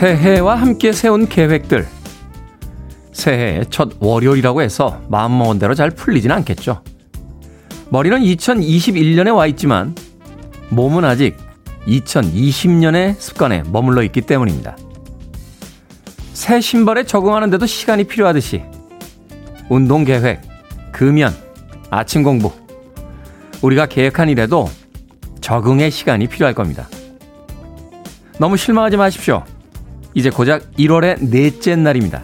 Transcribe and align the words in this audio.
새해와 0.00 0.54
함께 0.54 0.92
세운 0.92 1.28
계획들. 1.28 1.86
새해의 3.12 3.66
첫 3.68 3.90
월요일이라고 4.00 4.62
해서 4.62 4.98
마음먹은 5.10 5.58
대로 5.58 5.74
잘 5.74 5.90
풀리진 5.90 6.32
않겠죠. 6.32 6.82
머리는 7.90 8.18
2021년에 8.18 9.36
와 9.36 9.46
있지만 9.48 9.94
몸은 10.70 11.04
아직 11.04 11.36
2020년의 11.86 13.16
습관에 13.18 13.62
머물러 13.70 14.02
있기 14.04 14.22
때문입니다. 14.22 14.74
새 16.32 16.62
신발에 16.62 17.04
적응하는데도 17.04 17.66
시간이 17.66 18.04
필요하듯이 18.04 18.62
운동 19.68 20.04
계획, 20.04 20.40
금연, 20.92 21.34
아침 21.90 22.22
공부, 22.22 22.52
우리가 23.60 23.84
계획한 23.84 24.30
일에도 24.30 24.66
적응의 25.42 25.90
시간이 25.90 26.26
필요할 26.28 26.54
겁니다. 26.54 26.88
너무 28.38 28.56
실망하지 28.56 28.96
마십시오. 28.96 29.44
이제 30.14 30.30
고작 30.30 30.72
1월의 30.72 31.30
넷째 31.30 31.76
날입니다. 31.76 32.22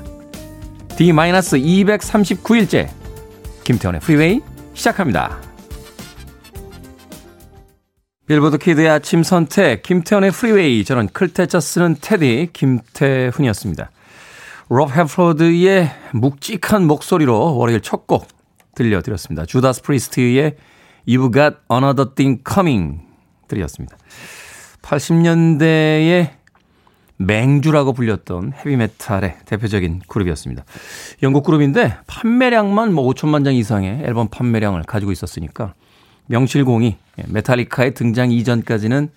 D-239일째 0.97 2.89
김태훈의 3.65 4.01
프리웨이 4.01 4.41
시작합니다. 4.75 5.41
빌보드 8.27 8.59
키드의 8.59 8.89
아침 8.89 9.23
선택 9.23 9.83
김태훈의 9.83 10.33
프리웨이 10.33 10.84
저는 10.84 11.09
클 11.09 11.32
태 11.32 11.49
자 11.49 11.61
쓰는 11.61 11.97
테디 12.01 12.51
김태훈이었습니다. 12.53 13.91
롭 14.69 14.91
핼포드의 14.97 15.91
묵직한 16.12 16.87
목소리로 16.87 17.56
월요일 17.56 17.81
첫 17.81 18.06
곡 18.06 18.27
들려드렸습니다. 18.77 19.47
주다스 19.47 19.83
프리스트의 19.83 20.56
You've 21.09 21.33
Got 21.33 21.56
Another 21.73 22.15
Thing 22.15 22.43
Coming 22.48 23.00
들으셨습니다. 23.49 23.97
80년대에 24.83 26.31
맹주라고 27.19 27.92
불렸던 27.92 28.53
헤비메탈의 28.55 29.39
대표적인 29.47 30.03
그룹이었습니다. 30.06 30.64
영국 31.22 31.45
그룹인데 31.45 31.97
판매량만 32.06 32.92
뭐 32.92 33.09
5천만 33.12 33.45
장 33.45 33.55
이상의 33.55 34.03
앨범 34.05 34.28
판매량을 34.28 34.83
가지고 34.83 35.12
있었으니까 35.12 35.75
명실공히 36.27 36.97
메탈리카의 37.28 37.94
등장 37.94 38.33
이전까지는 38.33 39.09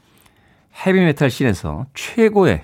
헤비메탈 0.86 1.30
씬에서 1.30 1.88
최고의 1.94 2.62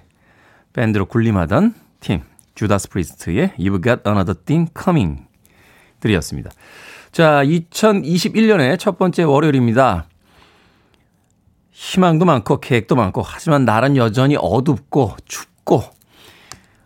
밴드로 0.74 1.06
군림하던 1.06 1.74
팀 2.00 2.22
주다스 2.54 2.90
프리스트의 2.90 3.52
You've 3.58 3.84
Got 3.84 4.02
Another 4.08 4.36
Thing 4.46 4.72
Coming 4.78 5.24
들으셨습니다. 6.00 6.52
자, 7.12 7.44
2021년의 7.44 8.78
첫 8.78 8.98
번째 8.98 9.24
월요일입니다. 9.24 10.08
희망도 11.78 12.24
많고 12.24 12.62
계획도 12.62 12.96
많고 12.96 13.22
하지만 13.22 13.66
날은 13.66 13.98
여전히 13.98 14.38
어둡고 14.40 15.18
춥고 15.26 15.84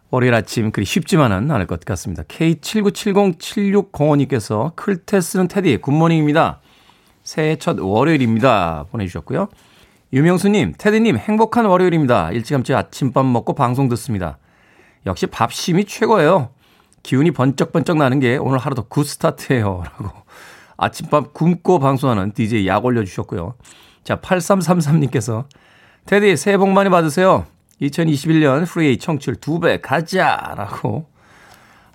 월요일 0.10 0.34
아침 0.34 0.72
그리 0.72 0.84
쉽지만은 0.84 1.52
않을 1.52 1.68
것 1.68 1.86
같습니다. 1.86 2.24
K79707605님께서 2.24 4.76
클 4.76 5.02
태 5.02 5.22
쓰는 5.22 5.48
테디 5.48 5.78
good 5.78 5.96
morning입니다. 5.96 6.62
새해 7.22 7.58
첫 7.58 7.78
월요일입니다. 7.80 8.88
보내주셨고요. 8.90 9.50
유명수님, 10.12 10.74
테디님 10.80 11.18
행복한 11.18 11.66
월요일입니다. 11.66 12.32
일찌감치 12.32 12.74
아침밥 12.74 13.28
먹고 13.28 13.54
방송 13.54 13.90
듣습니다. 13.90 14.40
역시 15.06 15.28
밥심이 15.28 15.86
최고예요. 15.86 16.50
기운이 17.04 17.30
번쩍번쩍 17.30 17.98
나는 17.98 18.20
게 18.20 18.38
오늘 18.38 18.58
하루도 18.58 18.86
굿 18.90 19.04
스타트예요. 19.04 19.84
라고 19.86 20.10
아침밥 20.78 21.36
굶고 21.36 21.78
방송하는 21.78 22.34
DJ 22.34 22.66
약 22.66 22.86
올려주셨고요. 22.86 23.54
자, 24.10 24.16
8333님께서 24.16 25.46
테디 26.08 26.36
새해 26.36 26.58
복 26.58 26.70
많이 26.70 26.90
받으세요. 26.90 27.46
2021년 27.80 28.66
프리웨이 28.66 28.98
청취율 28.98 29.36
2배 29.36 29.82
가자! 29.84 30.56
라고 30.58 31.06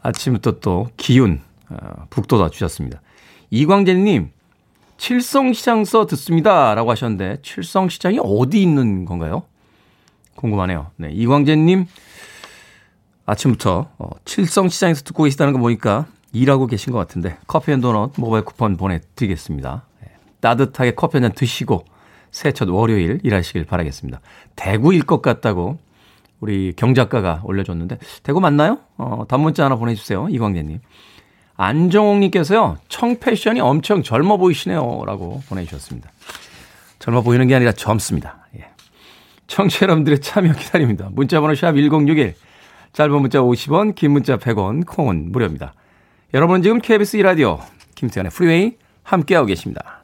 아침부터 0.01 0.61
또 0.61 0.87
기운 0.97 1.41
어, 1.71 2.07
북돋아 2.11 2.51
주셨습니다. 2.51 3.01
이광재님, 3.51 4.31
칠성시장 4.97 5.85
서 5.85 6.07
듣습니다. 6.07 6.77
라고 6.77 6.93
하셨는데, 6.93 7.39
칠성시장이 7.43 8.21
어디 8.23 8.63
있는 8.63 9.07
건가요? 9.07 9.43
궁금하네요. 10.37 10.93
네, 10.95 11.11
이광재님, 11.11 11.87
아침부터 13.27 13.89
어, 13.99 14.11
칠성시장에서 14.25 15.03
듣고 15.03 15.25
계시다는 15.25 15.53
거 15.53 15.59
보니까 15.59 16.07
일하고 16.33 16.69
계신 16.69 16.93
것 16.93 16.99
같은데, 17.01 17.39
커피 17.49 17.73
and 17.73 17.81
도넛 17.81 18.13
모바일 18.19 18.45
쿠폰 18.45 18.77
보내드리겠습니다. 18.77 19.83
네, 20.01 20.13
따뜻하게 20.39 20.93
커피 20.95 21.17
한 21.17 21.23
잔 21.23 21.33
드시고, 21.33 21.87
새해 22.35 22.53
첫 22.53 22.69
월요일 22.69 23.21
일하시길 23.23 23.65
바라겠습니다. 23.65 24.21
대구일 24.57 25.05
것 25.05 25.23
같다고 25.23 25.79
우리 26.41 26.73
경작가가 26.75 27.41
올려줬는데 27.45 27.99
대구 28.25 28.41
맞나요? 28.41 28.81
어, 28.97 29.25
단문자 29.29 29.65
하나 29.65 29.77
보내주세요. 29.77 30.27
이광재님. 30.29 30.81
안정옥님께서요. 31.57 32.79
청 32.89 33.21
패션이 33.21 33.61
엄청 33.61 34.03
젊어 34.03 34.37
보이시네요. 34.37 35.05
라고 35.07 35.43
보내주셨습니다. 35.49 36.11
젊어 36.99 37.23
보이는 37.23 37.47
게 37.47 37.55
아니라 37.55 37.71
젊습니다. 37.71 38.49
예. 38.59 38.67
청취자 39.47 39.85
여러분들의 39.85 40.21
참여 40.21 40.55
기다립니다. 40.55 41.11
문자번호 41.13 41.55
샵 41.55 41.75
1061. 41.77 42.35
짧은 42.93 43.21
문자 43.21 43.41
50원, 43.41 43.95
긴 43.95 44.11
문자 44.11 44.39
100원, 44.39 44.85
콩은 44.85 45.31
무료입니다. 45.31 45.73
여러분은 46.35 46.63
지금 46.63 46.81
KBS 46.81 47.19
2라디오 47.19 47.61
김태훈의 47.95 48.33
프리웨이 48.33 48.77
함께하고 49.05 49.47
계십니다. 49.47 50.04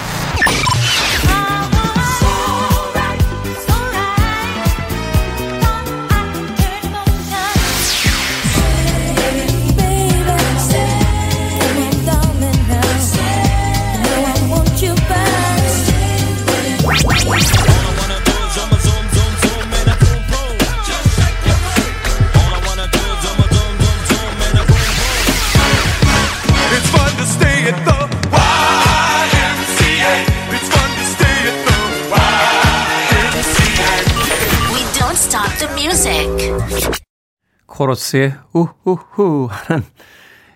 코러스의 37.81 38.35
우후후 38.53 39.47
하는 39.49 39.83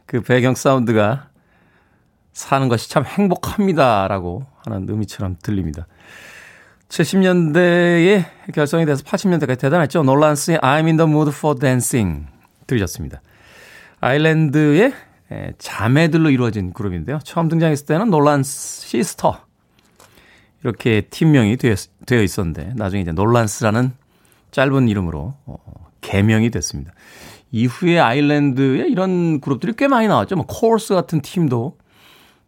그 0.05 0.21
배경 0.21 0.53
사운드가 0.53 1.29
사는 2.33 2.67
것이 2.67 2.87
참 2.89 3.03
행복합니다라고 3.03 4.45
하는 4.63 4.87
의미처럼 4.87 5.37
들립니다. 5.41 5.87
70년대에 6.89 8.25
결성이 8.53 8.85
돼서 8.85 9.03
80년대까지 9.03 9.59
대단했죠. 9.59 10.03
놀란스의 10.03 10.59
I'm 10.59 10.85
in 10.85 10.97
the 10.97 11.09
mood 11.09 11.31
for 11.35 11.57
dancing 11.57 12.27
들으셨습니다. 12.67 13.21
아일랜드의 14.01 14.93
자매들로 15.57 16.29
이루어진 16.29 16.73
그룹인데요. 16.73 17.17
처음 17.23 17.47
등장했을 17.47 17.87
때는 17.87 18.11
놀란스 18.11 18.87
시스터 18.87 19.39
이렇게 20.61 21.01
팀명이 21.01 21.57
되어 21.57 22.21
있었는데 22.21 22.73
나중에 22.75 23.01
이제 23.01 23.11
놀란스라는 23.11 23.93
짧은 24.51 24.87
이름으로 24.89 25.33
어, 25.45 25.84
개명이 26.05 26.51
됐습니다. 26.51 26.93
이후에 27.51 27.99
아일랜드에 27.99 28.87
이런 28.87 29.41
그룹들이 29.41 29.73
꽤 29.77 29.87
많이 29.87 30.07
나왔죠. 30.07 30.35
뭐 30.35 30.45
코어스 30.45 30.93
같은 30.93 31.21
팀도 31.21 31.77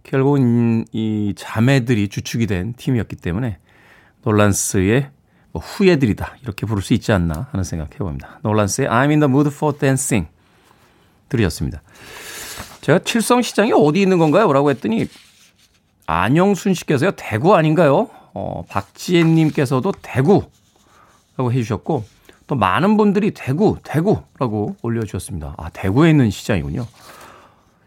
결국은 0.04 0.86
이 0.92 1.34
자매들이 1.36 2.08
주축이 2.10 2.46
된 2.48 2.74
팀이었기 2.78 3.16
때문에 3.16 3.58
놀란스의 4.24 5.10
뭐 5.52 5.62
후예들이다 5.62 6.38
이렇게 6.44 6.66
부를 6.66 6.84
수 6.84 6.94
있지 6.94 7.12
않나 7.12 7.48
하는 7.52 7.64
생각 7.64 7.94
해 7.94 7.98
봅니다. 7.98 8.40
놀란스의 8.44 8.88
I'm 8.88 9.10
in 9.10 9.20
the 9.20 9.30
mood 9.30 9.50
for 9.54 9.78
dancing 9.78 10.30
들으셨습니다. 11.30 11.82
제가 12.82 13.00
칠성시장이 13.00 13.74
어디 13.74 14.02
있는 14.02 14.18
건가요? 14.18 14.52
라고 14.54 14.70
했더니 14.70 15.08
안영순 16.06 16.74
씨께서요 16.74 17.12
대구 17.16 17.56
아닌가요? 17.56 18.10
어, 18.34 18.64
박지혜님께서도 18.70 19.94
대구라고 20.02 21.52
해주셨고 21.52 22.17
또 22.48 22.56
많은 22.56 22.96
분들이 22.98 23.32
대구, 23.32 23.78
대구라고 23.84 24.78
올려주셨습니다. 24.82 25.56
아, 25.58 25.70
대구에 25.70 26.10
있는 26.10 26.30
시장이군요. 26.32 26.88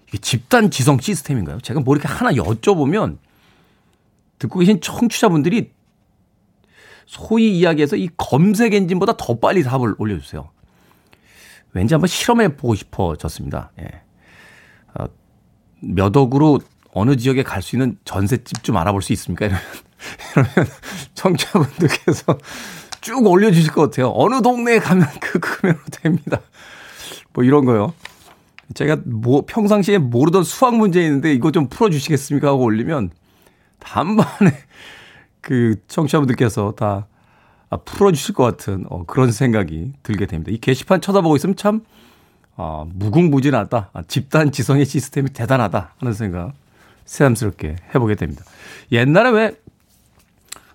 이게 0.09 0.19
집단 0.19 0.71
지성 0.71 0.99
시스템인가요? 1.01 1.61
제가 1.61 1.81
뭐 1.81 1.95
이렇게 1.97 2.09
하나 2.09 2.31
여쭤보면 2.33 3.17
듣고 4.39 4.59
계신 4.59 4.81
청취자분들이 4.81 5.73
소위 7.07 7.59
이야기해서 7.59 7.97
이 7.97 8.09
검색 8.17 8.75
엔진보다 8.75 9.17
더 9.17 9.39
빨리 9.39 9.63
답을 9.63 9.95
올려주세요. 9.99 10.51
왠지 11.73 11.95
한번 11.95 12.09
실험해 12.09 12.57
보고 12.57 12.75
싶어졌습니다. 12.75 13.73
예. 13.81 14.03
어, 14.95 15.07
몇 15.81 16.17
억으로 16.17 16.61
어느 16.93 17.17
지역에 17.17 17.43
갈 17.43 17.63
수 17.63 17.77
있는 17.77 17.97
전셋집 18.05 18.63
좀 18.63 18.77
알아볼 18.77 19.03
수 19.03 19.13
있습니까? 19.15 19.47
이러면 19.47 19.63
이러면 20.33 20.71
청취자분들께서 21.15 22.39
쭉 23.01 23.27
올려주실 23.27 23.73
것 23.73 23.83
같아요. 23.83 24.13
어느 24.15 24.43
동네에 24.43 24.79
가면 24.79 25.07
그 25.21 25.39
금액으로 25.39 25.85
됩니다. 25.91 26.41
뭐 27.33 27.45
이런 27.45 27.65
거요. 27.65 27.95
제가 28.75 28.99
뭐 29.05 29.45
평상시에 29.47 29.99
모르던 29.99 30.45
수학 30.45 30.77
문제 30.77 31.03
있는데 31.03 31.33
이거 31.33 31.51
좀 31.51 31.69
풀어주시겠습니까 31.69 32.49
하고 32.49 32.65
올리면 32.65 33.11
단번에 33.79 34.53
그 35.41 35.77
청취자분들께서 35.89 36.75
다 36.77 37.07
아, 37.71 37.77
풀어주실 37.77 38.35
것 38.35 38.45
같은 38.45 38.85
어, 38.89 39.05
그런 39.07 39.33
생각이 39.33 39.93
들게 40.03 40.27
됩니다. 40.27 40.51
이 40.53 40.59
게시판 40.59 41.01
쳐다보고 41.01 41.37
있으면 41.37 41.57
참 41.57 41.83
어, 42.57 42.87
무궁무진하다. 42.93 43.91
아, 43.93 44.03
집단 44.07 44.53
지성의 44.53 44.85
시스템이 44.85 45.31
대단하다 45.31 45.95
하는 45.99 46.13
생각 46.13 46.53
새삼스럽게 47.07 47.77
해보게 47.95 48.17
됩니다. 48.17 48.45
옛날에 48.93 49.31
왜 49.31 49.53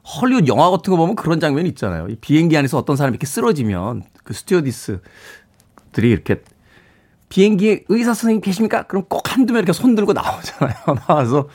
헐리우드 0.06 0.48
영화 0.48 0.70
같은 0.70 0.92
거 0.92 0.98
보면 0.98 1.16
그런 1.16 1.40
장면이 1.40 1.68
있잖아요. 1.70 2.08
이 2.10 2.16
비행기 2.16 2.56
안에서 2.56 2.78
어떤 2.78 2.96
사람이 2.96 3.16
이렇게 3.16 3.26
쓰러지면 3.26 4.04
그 4.24 4.34
스튜어디스들이 4.34 5.02
이렇게 6.04 6.44
비행기에 7.30 7.86
의사 7.90 8.14
선생님 8.14 8.42
계십니까? 8.42 8.84
그럼 8.84 9.06
꼭 9.10 9.34
한두 9.34 9.54
명 9.54 9.62
이렇게 9.62 9.74
손 9.74 9.96
들고 9.96 10.14
나오잖아요. 10.14 10.76
나와서 11.08 11.50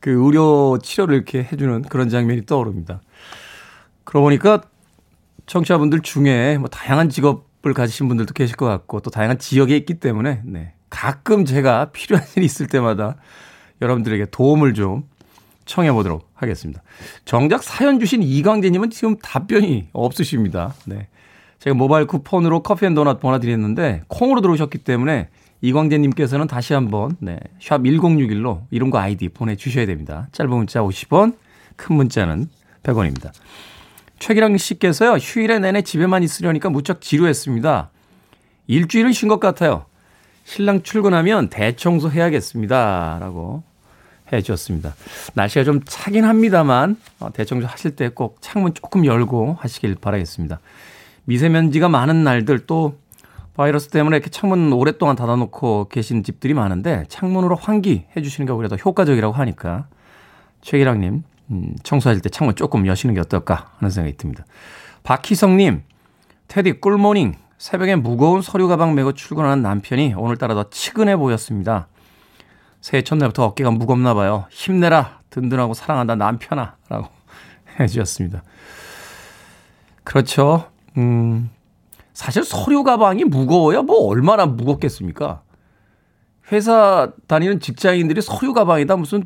그 0.00 0.10
의료 0.10 0.78
치료를 0.82 1.14
이렇게 1.14 1.44
해주는 1.44 1.82
그런 1.82 2.08
장면이 2.08 2.46
떠오릅니다. 2.46 3.00
그러고 4.02 4.26
보니까 4.26 4.62
청취자분들 5.46 6.00
중에 6.00 6.58
뭐 6.58 6.68
다양한 6.68 7.08
직업을 7.08 7.74
가지신 7.74 8.08
분들도 8.08 8.34
계실 8.34 8.56
것 8.56 8.66
같고 8.66 9.00
또 9.00 9.10
다양한 9.10 9.38
지역에 9.38 9.76
있기 9.76 9.94
때문에 9.94 10.42
네. 10.44 10.74
가끔 10.90 11.44
제가 11.44 11.92
필요한 11.92 12.26
일이 12.36 12.44
있을 12.44 12.66
때마다 12.66 13.16
여러분들에게 13.80 14.26
도움을 14.26 14.74
좀 14.74 15.04
청해 15.64 15.92
보도록 15.92 16.30
하겠습니다. 16.34 16.82
정작 17.24 17.62
사연 17.62 17.98
주신 17.98 18.22
이광재님은 18.22 18.90
지금 18.90 19.16
답변이 19.18 19.88
없으십니다. 19.92 20.74
네. 20.86 21.08
제가 21.58 21.74
모바일 21.74 22.06
쿠폰으로 22.06 22.62
커피 22.62 22.86
and 22.86 22.94
도넛 22.94 23.20
보내드렸는데 23.20 24.02
콩으로 24.08 24.40
들어오셨기 24.40 24.78
때문에 24.78 25.28
이광재님께서는 25.62 26.46
다시 26.46 26.74
한번 26.74 27.16
네, 27.20 27.38
샵 27.58 27.80
1061로 27.82 28.62
이름과 28.70 29.00
아이디 29.00 29.30
보내주셔야 29.30 29.86
됩니다. 29.86 30.28
짧은 30.32 30.50
문자 30.50 30.82
50원, 30.82 31.36
긴 31.76 31.96
문자는 31.96 32.48
100원입니다. 32.82 33.32
최기랑 34.18 34.56
씨께서요, 34.58 35.12
휴일에 35.14 35.58
내내 35.58 35.80
집에만 35.82 36.22
있으려니까 36.22 36.68
무척 36.68 37.00
지루했습니다. 37.00 37.90
일주일은 38.66 39.12
쉰것 39.12 39.40
같아요. 39.40 39.86
신랑 40.44 40.82
출근하면 40.82 41.48
대청소 41.48 42.10
해야겠습니다. 42.10 43.18
라고 43.20 43.62
해 44.32 44.40
주셨습니다. 44.40 44.94
날씨가 45.34 45.64
좀 45.64 45.80
차긴 45.84 46.24
합니다만, 46.24 46.96
어, 47.20 47.30
대청소 47.32 47.66
하실 47.66 47.94
때 47.96 48.08
꼭 48.08 48.38
창문 48.40 48.74
조금 48.74 49.04
열고 49.04 49.56
하시길 49.60 49.96
바라겠습니다. 49.96 50.60
미세먼지가 51.24 51.88
많은 51.88 52.24
날들 52.24 52.66
또 52.66 52.96
바이러스 53.54 53.88
때문에 53.88 54.16
이렇게 54.16 54.30
창문 54.30 54.72
오랫동안 54.72 55.14
닫아놓고 55.16 55.88
계신 55.88 56.22
집들이 56.24 56.54
많은데 56.54 57.04
창문으로 57.08 57.54
환기 57.56 58.04
해 58.16 58.22
주시는 58.22 58.46
게 58.46 58.52
오히려 58.52 58.68
더 58.68 58.76
효과적이라고 58.76 59.32
하니까 59.32 59.86
최기랑님 60.62 61.22
음, 61.50 61.76
청소하실 61.82 62.22
때 62.22 62.28
창문 62.30 62.56
조금 62.56 62.86
여시는 62.86 63.14
게 63.14 63.20
어떨까 63.20 63.70
하는 63.78 63.90
생각이 63.90 64.16
듭니다. 64.16 64.44
박희성님, 65.04 65.82
테디 66.48 66.80
꿀모닝. 66.80 67.34
새벽에 67.58 67.94
무거운 67.96 68.42
서류 68.42 68.68
가방 68.68 68.94
메고 68.94 69.12
출근하는 69.12 69.62
남편이 69.62 70.14
오늘따라 70.14 70.54
더 70.54 70.68
치근해 70.70 71.16
보였습니다. 71.16 71.86
새해 72.84 73.02
첫날부터 73.02 73.46
어깨가 73.46 73.70
무겁나 73.70 74.12
봐요. 74.12 74.44
힘내라. 74.50 75.20
든든하고 75.30 75.72
사랑한다 75.72 76.16
남편아. 76.16 76.76
라고 76.90 77.08
해주셨습니다. 77.80 78.42
그렇죠. 80.02 80.70
음, 80.98 81.48
사실 82.12 82.44
서류 82.44 82.84
가방이 82.84 83.24
무거워야 83.24 83.80
뭐 83.80 84.06
얼마나 84.08 84.44
무겁겠습니까? 84.44 85.40
회사 86.52 87.10
다니는 87.26 87.60
직장인들이 87.60 88.20
서류 88.20 88.52
가방에다 88.52 88.96
무슨 88.96 89.24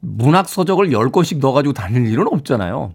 문학 0.00 0.50
서적을 0.50 0.90
10권씩 0.90 1.38
넣어가지고 1.38 1.72
다닐 1.72 2.06
일은 2.06 2.26
없잖아요. 2.28 2.94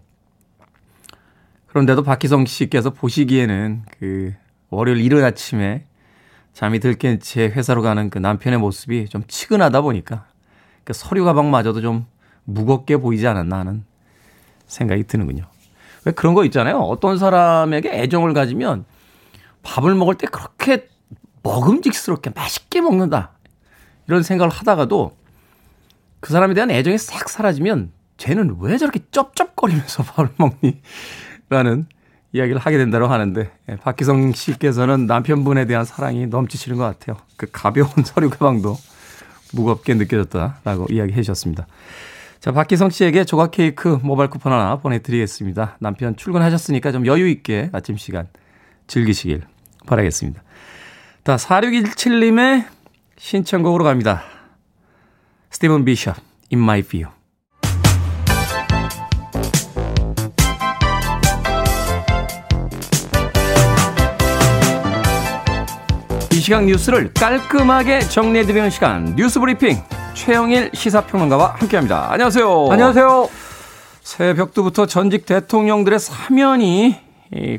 그런데도 1.66 2.04
박희성 2.04 2.46
씨께서 2.46 2.90
보시기에는 2.90 3.86
그 3.98 4.34
월요일 4.70 5.00
이른 5.00 5.24
아침에 5.24 5.88
잠이 6.58 6.80
들깬 6.80 7.20
채 7.20 7.42
회사로 7.42 7.82
가는 7.82 8.10
그 8.10 8.18
남편의 8.18 8.58
모습이 8.58 9.08
좀 9.08 9.22
치근하다 9.28 9.80
보니까 9.80 10.26
그 10.82 10.92
서류 10.92 11.24
가방마저도 11.24 11.80
좀 11.80 12.04
무겁게 12.42 12.96
보이지 12.96 13.28
않았나 13.28 13.60
하는 13.60 13.84
생각이 14.66 15.04
드는군요. 15.04 15.44
왜 16.04 16.10
그런 16.10 16.34
거 16.34 16.44
있잖아요. 16.46 16.78
어떤 16.78 17.16
사람에게 17.16 17.90
애정을 17.92 18.34
가지면 18.34 18.86
밥을 19.62 19.94
먹을 19.94 20.16
때 20.16 20.26
그렇게 20.26 20.88
먹음직스럽게 21.44 22.30
맛있게 22.34 22.80
먹는다. 22.80 23.30
이런 24.08 24.24
생각을 24.24 24.52
하다가도 24.52 25.16
그 26.18 26.32
사람에 26.32 26.54
대한 26.54 26.72
애정이 26.72 26.98
싹 26.98 27.28
사라지면 27.28 27.92
쟤는 28.16 28.56
왜 28.58 28.78
저렇게 28.78 28.98
쩝쩝거리면서 29.12 30.02
밥을 30.10 30.30
먹니? 30.38 30.82
라는 31.50 31.86
이야기를 32.32 32.60
하게 32.60 32.78
된다고 32.78 33.06
하는데 33.06 33.50
예, 33.70 33.76
박기성 33.76 34.32
씨께서는 34.32 35.06
남편분에 35.06 35.64
대한 35.66 35.84
사랑이 35.84 36.26
넘치시는 36.26 36.76
것 36.76 36.84
같아요. 36.84 37.16
그 37.36 37.46
가벼운 37.50 37.88
서류 38.04 38.30
가방도 38.30 38.76
무겁게 39.52 39.94
느껴졌다라고 39.94 40.86
이야기해 40.90 41.22
주셨습니다. 41.22 41.66
자, 42.40 42.52
박기성 42.52 42.90
씨에게 42.90 43.24
조각 43.24 43.50
케이크 43.50 43.98
모바일 44.02 44.30
쿠폰 44.30 44.52
하나 44.52 44.76
보내드리겠습니다. 44.76 45.76
남편 45.80 46.16
출근하셨으니까 46.16 46.92
좀 46.92 47.06
여유 47.06 47.28
있게 47.28 47.70
아침 47.72 47.96
시간 47.96 48.28
즐기시길 48.86 49.42
바라겠습니다. 49.86 50.42
자, 51.24 51.36
4617님의 51.36 52.66
신청곡으로 53.16 53.84
갑니다. 53.84 54.22
스티븐 55.50 55.84
비셔, 55.84 56.14
In 56.52 56.62
My 56.62 56.82
View. 56.82 57.17
이 66.38 66.40
시각 66.40 66.66
뉴스를 66.66 67.12
깔끔하게 67.14 67.98
정리해드리는 67.98 68.70
시간, 68.70 69.16
뉴스 69.16 69.40
브리핑. 69.40 69.76
최영일 70.14 70.70
시사평론가와 70.72 71.56
함께합니다. 71.58 72.12
안녕하세요. 72.12 72.68
안녕하세요. 72.70 73.28
새벽부터 74.02 74.86
전직 74.86 75.26
대통령들의 75.26 75.98
사면이 75.98 76.94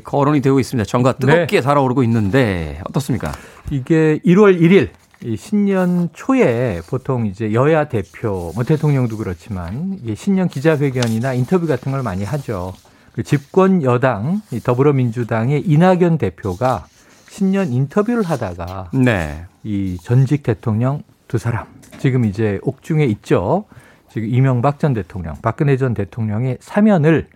거론이 0.02 0.40
되고 0.40 0.58
있습니다. 0.58 0.88
정가 0.88 1.12
뜨겁게 1.12 1.58
네. 1.58 1.60
달아오르고 1.60 2.02
있는데 2.04 2.80
어떻습니까? 2.88 3.32
이게 3.70 4.18
1월 4.24 4.58
1일 4.58 4.88
신년 5.36 6.08
초에 6.14 6.80
보통 6.88 7.26
이제 7.26 7.52
여야 7.52 7.84
대표, 7.84 8.50
뭐 8.54 8.64
대통령도 8.64 9.18
그렇지만 9.18 9.98
신년 10.16 10.48
기자회견이나 10.48 11.34
인터뷰 11.34 11.66
같은 11.66 11.92
걸 11.92 12.02
많이 12.02 12.24
하죠. 12.24 12.72
그 13.12 13.24
집권 13.24 13.82
여당 13.82 14.40
더불어민주당의 14.64 15.64
이낙연 15.66 16.16
대표가 16.16 16.86
신년 17.30 17.72
인터뷰를 17.72 18.24
하다가 18.24 18.90
네. 18.92 19.46
이 19.62 19.96
전직 20.02 20.42
대통령 20.42 21.02
두 21.28 21.38
사람 21.38 21.66
지금 21.98 22.24
이제 22.24 22.58
옥중에 22.62 23.04
있죠. 23.04 23.64
지금 24.08 24.28
이명박 24.28 24.80
전 24.80 24.94
대통령, 24.94 25.36
박근혜 25.40 25.76
전 25.76 25.94
대통령의 25.94 26.58
사면을 26.60 27.28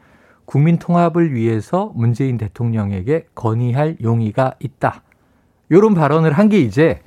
국민 0.47 0.79
통합을 0.79 1.33
위해서 1.33 1.93
문재인 1.95 2.37
대통령에게 2.39 3.27
건의할 3.37 3.97
용의가 4.03 4.55
있다. 4.59 5.03
이런 5.71 5.95
발언을 5.95 6.33
한 6.33 6.49
게 6.49 6.59
이제 6.59 7.01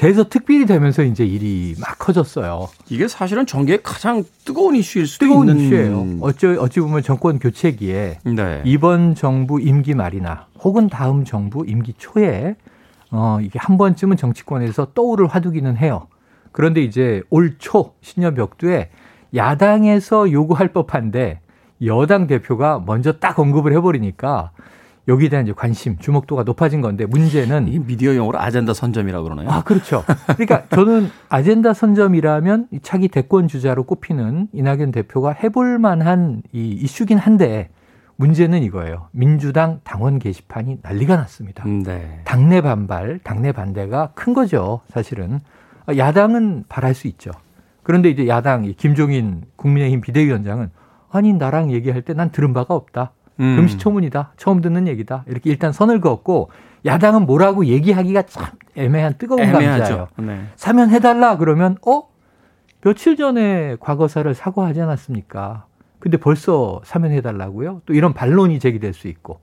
대서 0.00 0.26
특필이 0.30 0.64
되면서 0.64 1.02
이제 1.02 1.26
일이 1.26 1.74
막 1.78 1.98
커졌어요. 1.98 2.68
이게 2.88 3.06
사실은 3.06 3.44
정계의 3.44 3.80
가장 3.82 4.24
뜨거운 4.46 4.74
이슈일 4.74 5.06
수도 5.06 5.26
뜨거운 5.26 5.46
있는 5.50 5.62
이슈예요. 5.62 6.18
어찌 6.22 6.46
어찌 6.46 6.80
보면 6.80 7.02
정권 7.02 7.38
교체기에 7.38 8.20
네. 8.24 8.62
이번 8.64 9.14
정부 9.14 9.60
임기 9.60 9.92
말이나 9.94 10.46
혹은 10.58 10.88
다음 10.88 11.26
정부 11.26 11.66
임기 11.66 11.92
초에 11.98 12.56
어 13.10 13.40
이게 13.42 13.58
한 13.58 13.76
번쯤은 13.76 14.16
정치권에서 14.16 14.92
떠오를 14.94 15.26
화두기는 15.26 15.76
해요. 15.76 16.06
그런데 16.50 16.80
이제 16.82 17.22
올 17.28 17.58
초 17.58 17.92
신년 18.00 18.34
벽두에 18.34 18.88
야당에서 19.34 20.32
요구할 20.32 20.68
법한데 20.68 21.40
여당 21.84 22.26
대표가 22.26 22.82
먼저 22.86 23.12
딱 23.12 23.38
언급을 23.38 23.74
해버리니까 23.74 24.52
여기에 25.08 25.28
대한 25.30 25.46
이제 25.46 25.54
관심, 25.56 25.98
주목도가 25.98 26.42
높아진 26.44 26.80
건데 26.80 27.06
문제는 27.06 27.68
이 27.68 27.78
미디어 27.78 28.14
용어로 28.14 28.38
아젠다 28.38 28.74
선점이라고 28.74 29.24
그러나요? 29.24 29.50
아, 29.50 29.62
그렇죠. 29.64 30.04
그러니까 30.26 30.64
저는 30.68 31.08
아젠다 31.28 31.74
선점이라면 31.74 32.68
차기 32.82 33.08
대권 33.08 33.48
주자로 33.48 33.84
꼽히는 33.84 34.48
이낙연 34.52 34.92
대표가 34.92 35.32
해볼 35.32 35.78
만한 35.78 36.42
이 36.52 36.68
이슈긴 36.70 37.18
한데 37.18 37.70
문제는 38.16 38.62
이거예요. 38.62 39.08
민주당 39.12 39.80
당원 39.82 40.18
게시판이 40.18 40.78
난리가 40.82 41.16
났습니다. 41.16 41.64
네. 41.64 42.20
당내 42.24 42.60
반발, 42.60 43.18
당내 43.24 43.52
반대가 43.52 44.12
큰 44.14 44.34
거죠. 44.34 44.82
사실은 44.88 45.40
야당은 45.96 46.64
바랄 46.68 46.94
수 46.94 47.08
있죠. 47.08 47.30
그런데 47.82 48.10
이제 48.10 48.28
야당 48.28 48.70
김종인 48.76 49.42
국민의힘 49.56 50.02
비대위원장은 50.02 50.70
아니 51.10 51.32
나랑 51.32 51.72
얘기할 51.72 52.02
때 52.02 52.12
난 52.12 52.30
들은 52.30 52.52
바가 52.52 52.74
없다. 52.74 53.12
음. 53.40 53.56
금시초문이다. 53.56 54.32
처음 54.36 54.60
듣는 54.60 54.86
얘기다. 54.86 55.24
이렇게 55.26 55.50
일단 55.50 55.72
선을 55.72 56.00
그었고 56.00 56.50
야당은 56.86 57.26
뭐라고 57.26 57.66
얘기하기가 57.66 58.22
참 58.22 58.46
애매한 58.76 59.14
뜨거운 59.18 59.50
감자예요. 59.50 60.08
네. 60.18 60.42
사면 60.56 60.90
해달라 60.90 61.36
그러면 61.36 61.76
어 61.86 62.04
며칠 62.82 63.16
전에 63.16 63.76
과거사를 63.80 64.32
사과하지 64.34 64.80
않았습니까? 64.80 65.66
근데 65.98 66.16
벌써 66.16 66.80
사면해달라고요? 66.84 67.82
또 67.84 67.92
이런 67.94 68.14
반론이 68.14 68.58
제기될 68.58 68.94
수 68.94 69.08
있고 69.08 69.40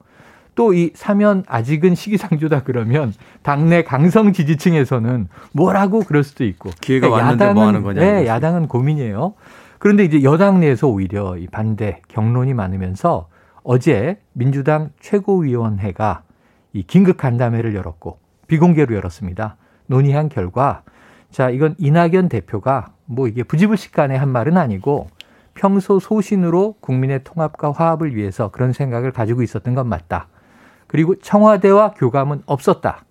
또 0.55 0.73
이 0.73 0.89
사면 0.95 1.43
아직은 1.47 1.93
시기상조다 1.93 2.63
그러면 2.63 3.13
당내 3.43 3.83
강성 3.83 4.33
지지층에서는 4.33 5.27
뭐라고 5.53 5.99
그럴 5.99 6.23
수도 6.23 6.43
있고 6.43 6.71
기회가 6.81 7.09
그러니까 7.09 7.23
왔는데 7.25 7.43
야당은, 7.45 7.53
뭐 7.55 7.67
하는 7.67 7.83
거냐? 7.83 8.01
네, 8.01 8.25
야당은 8.25 8.67
고민이에요. 8.67 9.35
그런데 9.77 10.03
이제 10.03 10.23
여당 10.23 10.59
내에서 10.59 10.87
오히려 10.87 11.37
이 11.37 11.45
반대 11.45 12.01
경론이 12.07 12.55
많으면서 12.55 13.27
어제 13.69 14.17
민주당 14.31 14.91
최고위원회가 15.01 16.23
이 16.71 16.83
긴급 16.83 17.17
간담회를 17.17 17.75
열었고 17.75 18.17
비공개로 18.47 18.95
열었습니다. 18.95 19.57
논의한 19.87 20.29
결과 20.29 20.83
자 21.31 21.49
이건 21.49 21.75
이낙연 21.77 22.29
대표가 22.29 22.93
뭐 23.03 23.27
이게 23.27 23.43
부지불식 23.43 23.91
간에 23.91 24.15
한 24.15 24.29
말은 24.29 24.55
아니고 24.55 25.07
평소 25.53 25.99
소신으로 25.99 26.75
국민의 26.79 27.25
통합과 27.25 27.73
화합을 27.73 28.15
위해서 28.15 28.51
그런 28.51 28.71
생각을 28.71 29.11
가지고 29.11 29.41
있었던 29.41 29.75
건 29.75 29.89
맞다. 29.89 30.29
그리고 30.87 31.15
청와대와 31.15 31.95
교감은 31.95 32.43
없었다. 32.45 33.03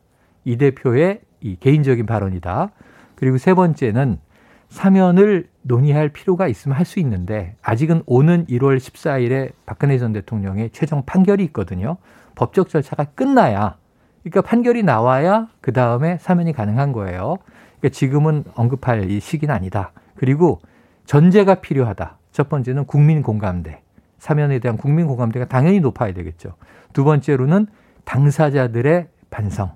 이 0.47 0.57
대표의 0.57 1.21
이 1.43 1.57
개인적인 1.57 2.07
발언이다. 2.07 2.71
그리고 3.15 3.37
세 3.37 3.53
번째는 3.53 4.21
사면을 4.68 5.49
논의할 5.62 6.08
필요가 6.08 6.49
있으면 6.49 6.76
할 6.76 6.85
수 6.85 7.00
있는데 7.00 7.56
아직은 7.62 8.02
오는 8.06 8.46
1월 8.46 8.76
14일에 8.78 9.52
박근혜 9.64 9.99
전 9.99 10.12
대통령의 10.12 10.70
최종 10.70 11.04
판결이 11.04 11.44
있거든요. 11.46 11.96
법적 12.35 12.68
절차가 12.68 13.04
끝나야 13.14 13.76
그러니까 14.23 14.42
판결이 14.42 14.82
나와야 14.82 15.49
그 15.61 15.73
다음에 15.73 16.18
사면이 16.18 16.52
가능한 16.52 16.92
거예요. 16.92 17.38
그러니까 17.78 17.88
지금은 17.90 18.44
언급할 18.54 19.11
이 19.11 19.20
시기는 19.20 19.54
아니다. 19.54 19.92
그리고 20.16 20.61
전제가 21.06 21.56
필요하다. 21.56 22.18
첫 22.32 22.49
번째는 22.49 22.87
국민 22.87 23.23
공감대. 23.23 23.82
사면에 24.18 24.58
대한 24.58 24.76
국민 24.76 25.06
공감대가 25.06 25.46
당연히 25.46 25.80
높아야 25.80 26.12
되겠죠. 26.12 26.54
두 26.92 27.04
번째로는 27.04 27.66
당사자들의 28.04 29.08
반성, 29.30 29.73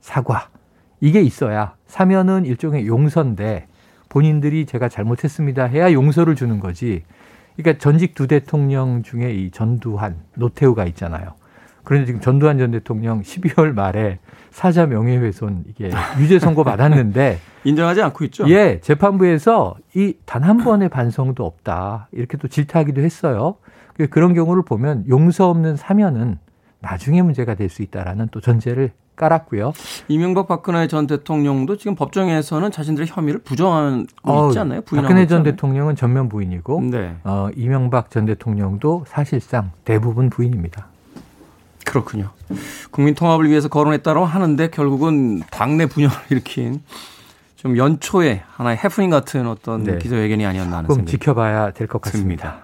사과. 0.00 0.48
이게 1.00 1.20
있어야 1.20 1.74
사면은 1.86 2.44
일종의 2.44 2.86
용서인데 2.86 3.66
본인들이 4.22 4.66
제가 4.66 4.90
잘못했습니다 4.90 5.64
해야 5.64 5.90
용서를 5.90 6.36
주는 6.36 6.60
거지. 6.60 7.02
그러니까 7.56 7.80
전직 7.82 8.14
두 8.14 8.26
대통령 8.26 9.02
중에 9.02 9.32
이 9.32 9.50
전두환, 9.50 10.16
노태우가 10.34 10.84
있잖아요. 10.86 11.32
그런데 11.82 12.04
지금 12.06 12.20
전두환 12.20 12.58
전 12.58 12.70
대통령 12.72 13.22
12월 13.22 13.72
말에 13.72 14.18
사자 14.50 14.84
명예훼손 14.86 15.64
이게 15.66 15.90
유죄 16.20 16.38
선고 16.38 16.62
받았는데 16.62 17.38
인정하지 17.64 18.02
않고 18.02 18.24
있죠. 18.26 18.48
예, 18.50 18.80
재판부에서 18.82 19.76
이 19.94 20.14
단 20.26 20.42
한 20.44 20.58
번의 20.58 20.90
반성도 20.90 21.46
없다 21.46 22.08
이렇게 22.12 22.36
또 22.36 22.48
질타하기도 22.48 23.00
했어요. 23.00 23.56
그런 24.10 24.34
경우를 24.34 24.62
보면 24.62 25.04
용서 25.08 25.48
없는 25.48 25.76
사면은 25.76 26.38
나중에 26.82 27.22
문제가 27.22 27.54
될 27.54 27.68
수 27.70 27.82
있다라는 27.82 28.28
또 28.32 28.40
전제를 28.40 28.92
깔았고요. 29.16 29.72
이명박 30.08 30.48
박근혜 30.48 30.86
전 30.88 31.06
대통령도 31.06 31.76
지금 31.76 31.94
법정에서는 31.94 32.70
자신들의 32.70 33.08
혐의를 33.08 33.40
부정하고 33.40 34.04
어, 34.24 34.48
있지 34.48 34.58
않나요? 34.58 34.80
박근혜 34.82 35.26
전 35.26 35.42
대통령은 35.42 35.96
전면 35.96 36.28
부인이고 36.28 36.80
네. 36.90 37.16
어, 37.24 37.48
이명박 37.56 38.10
전 38.10 38.26
대통령도 38.26 39.04
사실상 39.06 39.70
대부분 39.84 40.28
부인입니다. 40.28 40.86
그렇군요. 41.86 42.30
국민 42.90 43.14
통합을 43.14 43.48
위해서 43.48 43.68
거론했다고 43.68 44.24
하는데 44.24 44.68
결국은 44.70 45.42
당내 45.50 45.86
분열을 45.86 46.16
일으킨 46.30 46.82
좀 47.56 47.76
연초에 47.76 48.42
하나의 48.50 48.78
해프닝 48.82 49.08
같은 49.10 49.46
어떤 49.46 49.84
네. 49.84 49.98
기자회견이 49.98 50.44
아니었나 50.46 50.78
하는 50.78 50.88
생각이 50.88 51.10
지켜봐야 51.10 51.70
될 51.72 51.86
것 51.86 52.00
같습니다. 52.02 52.60
듭니다. 52.60 52.62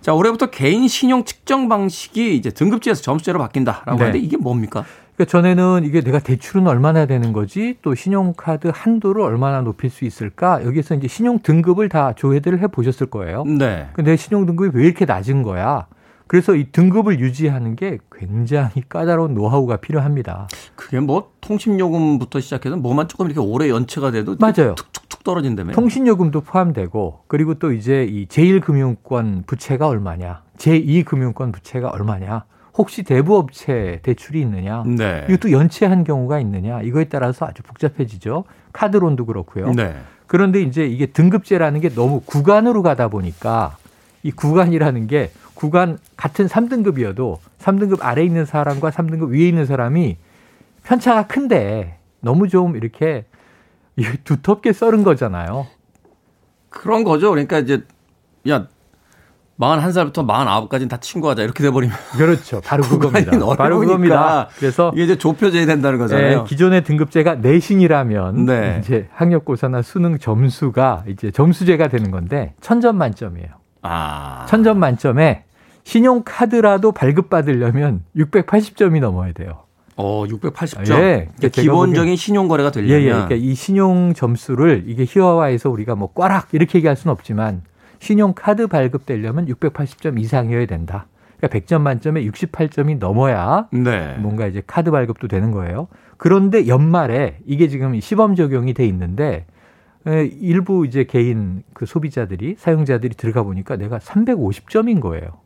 자, 0.00 0.14
올해부터 0.14 0.46
개인 0.46 0.88
신용 0.88 1.24
측정 1.24 1.68
방식이 1.68 2.34
이제 2.34 2.50
등급제에서 2.50 3.02
점수제로 3.02 3.38
바뀐다라고 3.38 3.92
네. 3.92 3.98
하는데 3.98 4.18
이게 4.18 4.36
뭡니까? 4.36 4.84
그러니까 5.14 5.30
전에는 5.30 5.84
이게 5.84 6.00
내가 6.00 6.18
대출은 6.18 6.66
얼마나 6.66 7.04
되는 7.04 7.34
거지 7.34 7.76
또 7.82 7.94
신용카드 7.94 8.70
한도를 8.72 9.20
얼마나 9.20 9.60
높일 9.60 9.90
수 9.90 10.06
있을까 10.06 10.64
여기서 10.64 10.94
이제 10.94 11.08
신용 11.08 11.40
등급을 11.40 11.90
다 11.90 12.14
조회를 12.14 12.60
해 12.60 12.68
보셨을 12.68 13.08
거예요. 13.08 13.44
네. 13.44 13.88
근데 13.92 14.16
신용 14.16 14.46
등급이 14.46 14.70
왜 14.78 14.86
이렇게 14.86 15.04
낮은 15.04 15.42
거야? 15.42 15.86
그래서 16.26 16.54
이 16.54 16.68
등급을 16.70 17.18
유지하는 17.18 17.76
게 17.76 17.98
굉장히 18.12 18.84
까다로운 18.88 19.34
노하우가 19.34 19.78
필요합니다. 19.78 20.46
그게 20.76 21.00
뭐 21.00 21.32
통신 21.40 21.78
요금부터 21.78 22.40
시작해서 22.40 22.76
뭐만 22.76 23.08
조금 23.08 23.26
이렇게 23.26 23.40
오래 23.40 23.68
연체가 23.68 24.12
돼도 24.12 24.36
맞아요. 24.38 24.74
툭툭 24.76 25.09
툭 25.20 25.24
떨어진다며. 25.24 25.72
통신요금도 25.72 26.42
포함되고 26.42 27.24
그리고 27.26 27.54
또 27.54 27.72
이제 27.72 28.04
이 28.04 28.26
제1금융권 28.26 29.46
부채가 29.46 29.86
얼마냐, 29.88 30.42
제2금융권 30.56 31.52
부채가 31.52 31.90
얼마냐, 31.90 32.44
혹시 32.76 33.02
대부업체 33.02 34.00
대출이 34.02 34.40
있느냐, 34.40 34.82
네. 34.84 35.26
이것도 35.28 35.52
연체한 35.52 36.04
경우가 36.04 36.40
있느냐, 36.40 36.80
이거에 36.82 37.04
따라서 37.04 37.46
아주 37.46 37.62
복잡해지죠. 37.62 38.44
카드론도 38.72 39.26
그렇고요. 39.26 39.72
네. 39.72 39.94
그런데 40.26 40.62
이제 40.62 40.86
이게 40.86 41.06
등급제라는 41.06 41.80
게 41.80 41.88
너무 41.90 42.20
구간으로 42.24 42.82
가다 42.82 43.08
보니까 43.08 43.76
이 44.22 44.30
구간이라는 44.30 45.06
게 45.06 45.30
구간 45.54 45.98
같은 46.16 46.46
3등급이어도 46.46 47.38
3등급 47.58 47.98
아래 48.00 48.22
있는 48.24 48.44
사람과 48.44 48.90
3등급 48.90 49.30
위에 49.30 49.48
있는 49.48 49.66
사람이 49.66 50.16
편차가 50.84 51.26
큰데 51.26 51.98
너무 52.20 52.48
좀 52.48 52.76
이렇게 52.76 53.24
두텁게 54.24 54.72
썰은 54.72 55.02
거잖아요. 55.02 55.66
그런 56.68 57.04
거죠. 57.04 57.30
그러니까 57.30 57.58
이제 57.58 57.84
야 58.48 58.66
41살부터 59.60 60.26
49까지는 60.26 60.88
다 60.88 60.96
친구하자 60.96 61.42
이렇게 61.42 61.62
돼버리면 61.62 61.94
그렇죠. 62.16 62.62
바로 62.64 62.82
그겁니다. 62.88 63.30
바로 63.56 63.78
그겁니다. 63.78 64.48
그래서 64.56 64.90
이게 64.94 65.04
이제 65.04 65.18
좁혀져야 65.18 65.66
된다는 65.66 65.98
거잖아요. 65.98 66.38
네, 66.38 66.44
기존의 66.44 66.84
등급제가 66.84 67.36
내신이라면 67.36 68.46
네. 68.46 68.78
이제 68.80 69.08
학력고사나 69.12 69.82
수능 69.82 70.18
점수가 70.18 71.04
이제 71.08 71.30
점수제가 71.30 71.88
되는 71.88 72.10
건데 72.10 72.54
천점 72.60 72.96
만점이에요. 72.96 73.48
아. 73.82 74.46
천점 74.48 74.78
만점에 74.78 75.44
신용카드라도 75.84 76.92
발급받으려면 76.92 78.04
680점이 78.16 79.00
넘어야 79.00 79.32
돼요. 79.32 79.64
어, 80.00 80.26
680점. 80.26 80.90
예. 80.98 81.28
그러니까 81.36 81.48
기본적인 81.48 82.16
신용 82.16 82.48
거래가 82.48 82.70
되려면 82.70 83.00
예, 83.00 83.04
예. 83.04 83.10
그러니까 83.10 83.34
이 83.34 83.54
신용 83.54 84.14
점수를 84.14 84.84
이게 84.86 85.04
희화화해서 85.06 85.70
우리가 85.70 85.94
뭐 85.94 86.12
꽈락 86.12 86.48
이렇게 86.52 86.78
얘기할 86.78 86.96
수는 86.96 87.12
없지만 87.12 87.62
신용 87.98 88.32
카드 88.34 88.66
발급되려면 88.66 89.46
680점 89.46 90.18
이상이어야 90.18 90.66
된다. 90.66 91.06
그러니까 91.36 91.58
100점 91.58 91.80
만점에 91.82 92.24
68점이 92.24 92.98
넘어야 92.98 93.68
네. 93.72 94.16
뭔가 94.18 94.46
이제 94.46 94.62
카드 94.66 94.90
발급도 94.90 95.28
되는 95.28 95.50
거예요. 95.50 95.88
그런데 96.16 96.66
연말에 96.66 97.38
이게 97.46 97.68
지금 97.68 97.98
시범 97.98 98.34
적용이 98.34 98.74
돼 98.74 98.86
있는데 98.86 99.46
일부 100.40 100.86
이제 100.86 101.04
개인 101.04 101.62
그 101.72 101.86
소비자들이 101.86 102.56
사용자들이 102.58 103.14
들어가 103.14 103.42
보니까 103.42 103.76
내가 103.76 103.98
350점인 103.98 105.00
거예요. 105.00 105.40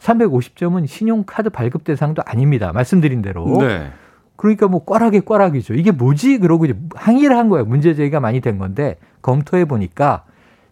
350점은 0.00 0.86
신용카드 0.86 1.50
발급 1.50 1.84
대상도 1.84 2.22
아닙니다. 2.24 2.72
말씀드린 2.72 3.22
대로. 3.22 3.44
네. 3.60 3.90
그러니까 4.36 4.68
뭐 4.68 4.84
꽈락이 4.84 5.20
꽈락이죠. 5.20 5.74
이게 5.74 5.90
뭐지? 5.90 6.38
그러고 6.38 6.64
이제 6.64 6.74
항의를 6.94 7.36
한 7.36 7.48
거예요. 7.48 7.66
문제 7.66 7.94
제기가 7.94 8.20
많이 8.20 8.40
된 8.40 8.58
건데 8.58 8.96
검토해 9.20 9.66
보니까 9.66 10.24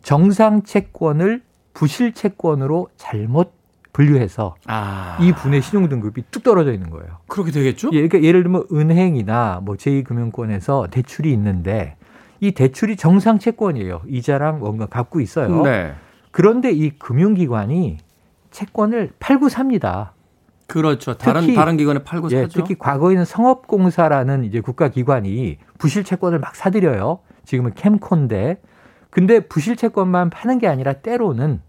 정상 0.03 0.63
채권을 0.63 1.43
부실 1.75 2.15
채권으로 2.15 2.89
잘못 2.97 3.53
분류해서 3.93 4.55
아. 4.67 5.19
이 5.21 5.33
분의 5.33 5.61
신용 5.61 5.89
등급이 5.89 6.25
뚝 6.31 6.43
떨어져 6.43 6.73
있는 6.73 6.89
거예요. 6.89 7.19
그렇게 7.27 7.51
되겠죠? 7.51 7.91
예, 7.93 7.97
그러니까 7.97 8.23
예를 8.23 8.43
들면 8.43 8.65
은행이나 8.73 9.61
뭐 9.63 9.75
제2금융권에서 9.75 10.91
대출이 10.91 11.33
있는데 11.33 11.97
이 12.41 12.53
대출이 12.53 12.97
정상 12.97 13.39
채권이에요. 13.39 14.03
이자랑 14.07 14.61
뭔가 14.61 14.87
갖고 14.87 15.21
있어요. 15.21 15.63
네. 15.63 15.93
그런데 16.31 16.71
이 16.71 16.91
금융기관이 16.91 17.99
채권을 18.59 19.11
팔고 19.21 19.49
삽니다. 19.49 20.15
그렇죠. 20.67 21.17
다른 21.17 21.43
특히, 21.43 21.55
다른 21.55 21.77
기관에 21.77 22.03
팔고 22.03 22.29
예, 22.33 22.43
사죠. 22.43 22.61
특히 22.61 22.77
과거에는 22.77 23.25
성업공사라는 23.25 24.45
이제 24.45 24.61
국가 24.61 24.89
기관이 24.89 25.59
부실 25.79 26.05
채권을 26.05 26.41
막 26.41 26.57
사들여요. 26.57 27.21
지금은 27.45 27.73
캠콘데. 27.75 28.61
근데 29.11 29.41
부실 29.41 29.77
채권만 29.77 30.31
파는 30.31 30.59
게 30.59 30.67
아니라 30.67 30.95
때로는 30.95 31.61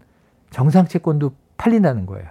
정상 0.50 0.86
채권도 0.86 1.32
팔린다는 1.56 2.06
거예요. 2.06 2.28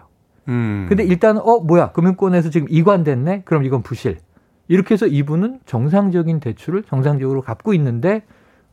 음. 0.49 0.85
근데 0.89 1.03
일단 1.03 1.37
어 1.37 1.59
뭐야 1.59 1.91
금융권에서 1.93 2.49
지금 2.49 2.67
이관됐네. 2.69 3.43
그럼 3.45 3.63
이건 3.63 3.81
부실. 3.81 4.19
이렇게 4.67 4.93
해서 4.93 5.07
이분은 5.07 5.61
정상적인 5.65 6.41
대출을 6.41 6.83
정상적으로 6.83 7.41
갚고 7.41 7.73
있는데 7.73 8.23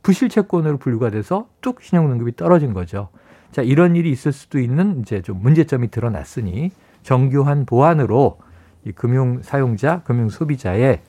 부실 0.03 0.29
채권으로 0.29 0.77
분류가 0.77 1.09
돼서 1.09 1.47
뚝 1.61 1.81
신용등급이 1.81 2.35
떨어진 2.35 2.73
거죠. 2.73 3.09
자, 3.51 3.61
이런 3.61 3.95
일이 3.95 4.11
있을 4.11 4.31
수도 4.31 4.59
있는 4.59 5.01
이제 5.01 5.21
좀 5.21 5.41
문제점이 5.41 5.89
드러났으니 5.89 6.71
정교한 7.03 7.65
보안으로 7.65 8.39
이 8.85 8.91
금융 8.91 9.41
사용자, 9.41 10.01
금융 10.03 10.29
소비자의 10.29 11.01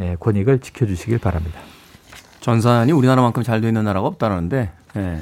예, 0.00 0.16
권익을 0.18 0.58
지켜주시길 0.58 1.18
바랍니다. 1.18 1.60
전산이 2.40 2.92
우리나라만큼 2.92 3.42
잘돼 3.42 3.68
있는 3.68 3.84
나라가 3.84 4.06
없다는데 4.08 4.70
예. 4.96 5.18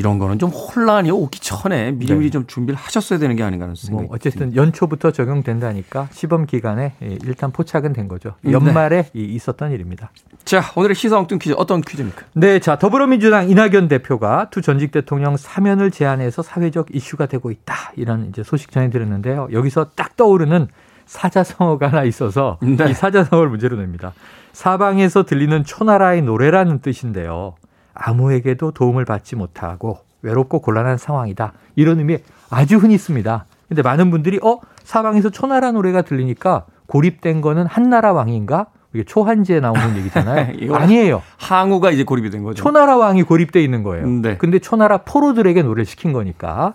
이런 0.00 0.18
거는 0.18 0.38
좀 0.38 0.48
혼란이 0.48 1.10
오기 1.10 1.40
전에 1.40 1.92
미리미리 1.92 2.28
네. 2.28 2.30
좀 2.30 2.46
준비를 2.46 2.74
하셨어야 2.80 3.18
되는 3.18 3.36
게 3.36 3.42
아닌가 3.42 3.64
하는 3.64 3.74
생각이 3.74 4.06
뭐 4.06 4.16
어쨌든 4.16 4.56
연초부터 4.56 5.10
적용된다니까 5.10 6.08
시범 6.10 6.46
기간에 6.46 6.94
예, 7.02 7.18
일단 7.22 7.52
포착은 7.52 7.92
된 7.92 8.08
거죠. 8.08 8.32
네. 8.40 8.52
연말에 8.52 9.02
네. 9.02 9.10
있었던 9.12 9.72
일입니다. 9.72 10.10
자, 10.46 10.62
오늘의 10.74 10.94
시사 10.94 11.18
엉뚱 11.18 11.38
퀴즈 11.38 11.54
어떤 11.58 11.82
퀴즈입니까? 11.82 12.24
네, 12.32 12.60
자, 12.60 12.78
더불어민주당 12.78 13.50
이낙연 13.50 13.88
대표가 13.88 14.48
두 14.50 14.62
전직 14.62 14.90
대통령 14.90 15.36
사면을 15.36 15.90
제안해서 15.90 16.40
사회적 16.40 16.94
이슈가 16.94 17.26
되고 17.26 17.50
있다. 17.50 17.92
이런 17.96 18.30
이제 18.30 18.42
소식 18.42 18.70
전해 18.72 18.88
드렸는데요. 18.88 19.48
여기서 19.52 19.90
딱 19.96 20.16
떠오르는 20.16 20.68
사자성어가 21.04 21.88
하나 21.88 22.04
있어서 22.04 22.58
네. 22.62 22.88
이 22.88 22.94
사자성어를 22.94 23.50
문제로 23.50 23.76
냅니다. 23.76 24.14
사방에서 24.52 25.24
들리는 25.24 25.62
초나라의 25.64 26.22
노래라는 26.22 26.80
뜻인데요. 26.80 27.54
아무에게도 28.00 28.72
도움을 28.72 29.04
받지 29.04 29.36
못하고 29.36 29.98
외롭고 30.22 30.60
곤란한 30.60 30.96
상황이다. 30.96 31.52
이런 31.76 31.98
의미 31.98 32.18
아주 32.48 32.78
흔히 32.78 32.98
씁니다. 32.98 33.44
근데 33.68 33.82
많은 33.82 34.10
분들이 34.10 34.40
어 34.42 34.58
사방에서 34.82 35.30
초나라 35.30 35.70
노래가 35.70 36.02
들리니까 36.02 36.64
고립된 36.86 37.40
거는 37.40 37.66
한나라 37.66 38.12
왕인가? 38.12 38.66
이게 38.92 39.04
초한지에 39.04 39.60
나오는 39.60 39.96
얘기잖아요. 39.98 40.74
아니에요. 40.74 41.22
항우가 41.38 41.92
이제 41.92 42.02
고립이 42.02 42.30
된 42.30 42.42
거죠. 42.42 42.60
초나라 42.60 42.96
왕이 42.96 43.22
고립돼 43.22 43.62
있는 43.62 43.84
거예요. 43.84 44.06
네. 44.08 44.36
근데 44.36 44.58
초나라 44.58 44.98
포로들에게 44.98 45.62
노래를 45.62 45.86
시킨 45.86 46.12
거니까. 46.12 46.74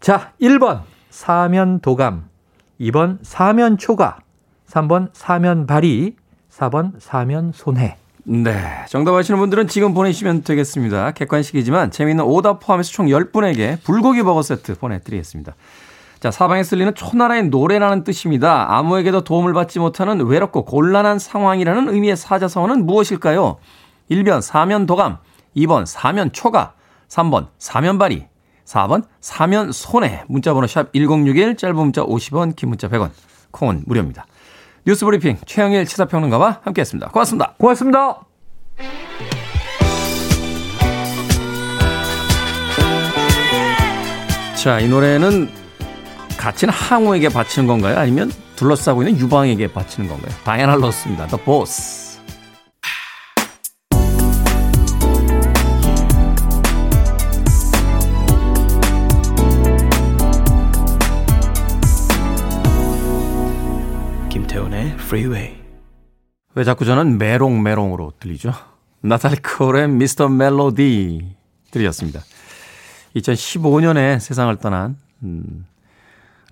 자, 0.00 0.32
1번 0.40 0.80
사면 1.10 1.80
도감, 1.80 2.24
2번 2.80 3.18
사면 3.20 3.76
초가, 3.76 4.20
3번 4.66 5.10
사면 5.12 5.66
발이, 5.66 6.16
4번 6.50 6.92
사면 6.98 7.52
손해. 7.52 7.98
네. 8.24 8.84
정답 8.88 9.14
아시는 9.14 9.40
분들은 9.40 9.68
지금 9.68 9.94
보내주시면 9.94 10.42
되겠습니다. 10.42 11.12
객관식이지만 11.12 11.90
재미있는 11.90 12.24
오답 12.24 12.60
포함해서 12.60 12.92
총 12.92 13.06
10분에게 13.06 13.82
불고기 13.82 14.22
버거 14.22 14.42
세트 14.42 14.78
보내드리겠습니다. 14.78 15.54
자, 16.20 16.30
사방에 16.30 16.62
쓸리는 16.62 16.94
초나라의 16.94 17.44
노래라는 17.44 18.04
뜻입니다. 18.04 18.76
아무에게도 18.76 19.24
도움을 19.24 19.54
받지 19.54 19.78
못하는 19.78 20.20
외롭고 20.26 20.66
곤란한 20.66 21.18
상황이라는 21.18 21.88
의미의 21.88 22.16
사자성어는 22.16 22.84
무엇일까요? 22.84 23.56
1번 24.10 24.42
사면 24.42 24.84
도감, 24.84 25.18
2번 25.56 25.86
사면 25.86 26.30
초가, 26.30 26.74
3번 27.08 27.48
사면 27.58 27.98
발이, 27.98 28.26
4번 28.66 29.04
사면 29.20 29.72
손해. 29.72 30.24
문자번호 30.28 30.66
샵 30.66 30.92
1061, 30.92 31.56
짧은 31.56 31.76
문자 31.76 32.02
50원, 32.02 32.54
긴 32.54 32.68
문자 32.68 32.88
100원, 32.88 33.10
콩은 33.52 33.84
무료입니다. 33.86 34.26
뉴스 34.86 35.04
브리핑 35.04 35.36
최영일 35.46 35.86
시사평론가와 35.86 36.60
함께했습니다. 36.64 37.08
고맙습니다. 37.10 37.54
고맙습니다. 37.58 38.20
자, 44.62 44.78
이 44.80 44.88
노래는 44.88 45.48
갇힌 46.36 46.68
항우에게 46.70 47.28
바치는 47.28 47.66
건가요? 47.66 47.98
아니면 47.98 48.30
둘러싸고 48.56 49.02
있는 49.02 49.18
유방에게 49.18 49.72
바치는 49.72 50.08
건가요? 50.08 50.34
다이아나 50.44 50.74
로스입니다. 50.74 51.26
The 51.26 51.44
Boss. 51.44 51.99
Freeway. 64.48 65.56
왜 66.54 66.64
자꾸 66.64 66.84
저는 66.84 67.18
메롱메롱으로 67.18 68.14
들리죠? 68.18 68.52
나탈리 69.02 69.36
콜의 69.36 69.88
Mr. 69.88 70.28
Melody 70.28 71.36
들려드렸습니다. 71.70 72.20
2015년에 73.16 74.18
세상을 74.18 74.56
떠난 74.56 74.96
음, 75.22 75.66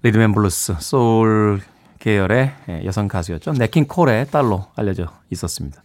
리듬 0.02 0.23
앤 0.23 0.34
블루스 0.34 0.76
소울 0.80 1.60
계열의 1.98 2.54
예, 2.68 2.84
여성 2.84 3.08
가수였죠. 3.08 3.52
냇 3.52 3.69
킹 3.69 3.86
콜의 3.86 4.28
딸로 4.30 4.66
알려져 4.76 5.06
있었습니다. 5.30 5.82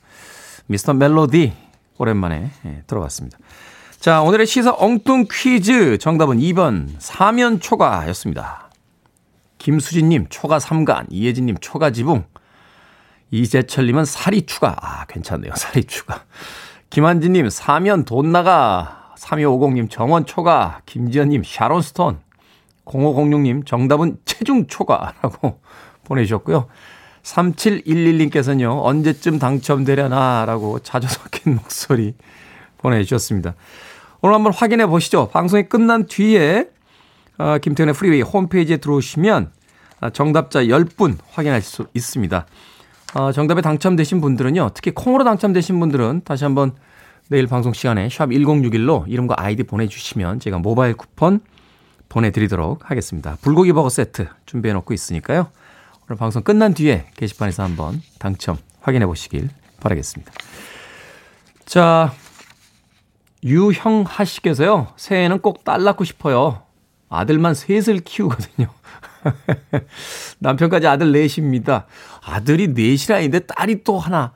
Mr. 0.67 0.93
Melody 0.93 1.53
오랜만에 1.97 2.51
예, 2.65 2.83
들어봤습니다. 2.87 3.37
자, 3.99 4.21
오늘의 4.21 4.45
시사 4.45 4.75
엉뚱 4.77 5.25
퀴즈 5.31 5.97
정답은 5.97 6.37
2번 6.39 6.89
사면초가였습니다. 6.99 8.62
김수진님 9.63 10.27
초가 10.29 10.57
3간, 10.57 11.05
이혜진님 11.09 11.55
초가 11.61 11.91
지붕, 11.91 12.25
이재철님은 13.31 14.03
살이 14.03 14.45
추가. 14.45 14.75
아, 14.81 15.05
괜찮네요. 15.05 15.53
살이 15.55 15.85
추가. 15.85 16.25
김한진님, 16.89 17.49
사면 17.49 18.03
돈 18.03 18.33
나가. 18.33 19.13
3250님, 19.17 19.89
정원 19.89 20.25
초가. 20.25 20.81
김지연님, 20.85 21.43
샤론스톤. 21.45 22.19
0506님, 22.83 23.65
정답은 23.65 24.17
체중 24.25 24.67
초과라고 24.67 25.61
보내주셨고요. 26.03 26.67
3711님께서는요, 27.23 28.83
언제쯤 28.83 29.39
당첨되려나 29.39 30.43
라고 30.45 30.79
자주 30.79 31.07
섞인 31.09 31.55
목소리 31.55 32.15
보내주셨습니다. 32.79 33.55
오늘 34.19 34.35
한번 34.35 34.51
확인해 34.51 34.87
보시죠. 34.87 35.29
방송이 35.29 35.63
끝난 35.69 36.05
뒤에, 36.05 36.67
어, 37.37 37.57
김태훈의 37.57 37.93
프리웨이 37.95 38.21
홈페이지에 38.21 38.77
들어오시면 38.77 39.51
정답자 40.13 40.63
10분 40.63 41.17
확인하실 41.31 41.63
수 41.69 41.87
있습니다. 41.93 42.45
어, 43.15 43.31
정답에 43.31 43.61
당첨되신 43.61 44.21
분들은요. 44.21 44.71
특히 44.73 44.91
콩으로 44.91 45.23
당첨되신 45.23 45.79
분들은 45.79 46.21
다시 46.25 46.43
한번 46.43 46.73
내일 47.29 47.47
방송 47.47 47.73
시간에 47.73 48.09
샵 48.09 48.27
1061로 48.29 49.05
이름과 49.07 49.35
아이디 49.37 49.63
보내주시면 49.63 50.39
제가 50.39 50.59
모바일 50.59 50.95
쿠폰 50.95 51.39
보내드리도록 52.09 52.89
하겠습니다. 52.91 53.37
불고기 53.41 53.71
버거 53.73 53.89
세트 53.89 54.27
준비해 54.45 54.73
놓고 54.73 54.93
있으니까요. 54.93 55.47
오늘 56.07 56.17
방송 56.17 56.43
끝난 56.43 56.73
뒤에 56.73 57.07
게시판에서 57.15 57.63
한번 57.63 58.01
당첨 58.19 58.57
확인해 58.81 59.05
보시길 59.05 59.49
바라겠습니다. 59.79 60.31
자, 61.65 62.13
유형하 63.43 64.25
씨께서요. 64.25 64.87
새해에는 64.97 65.39
꼭 65.39 65.63
딸 65.63 65.83
낳고 65.83 66.03
싶어요. 66.03 66.63
아들만 67.13 67.53
셋을 67.53 67.99
키우거든요. 67.99 68.67
남편까지 70.39 70.87
아들 70.87 71.11
넷입니다. 71.11 71.85
아들이 72.21 72.69
넷이라는데 72.69 73.39
딸이 73.41 73.83
또 73.83 73.99
하나. 73.99 74.33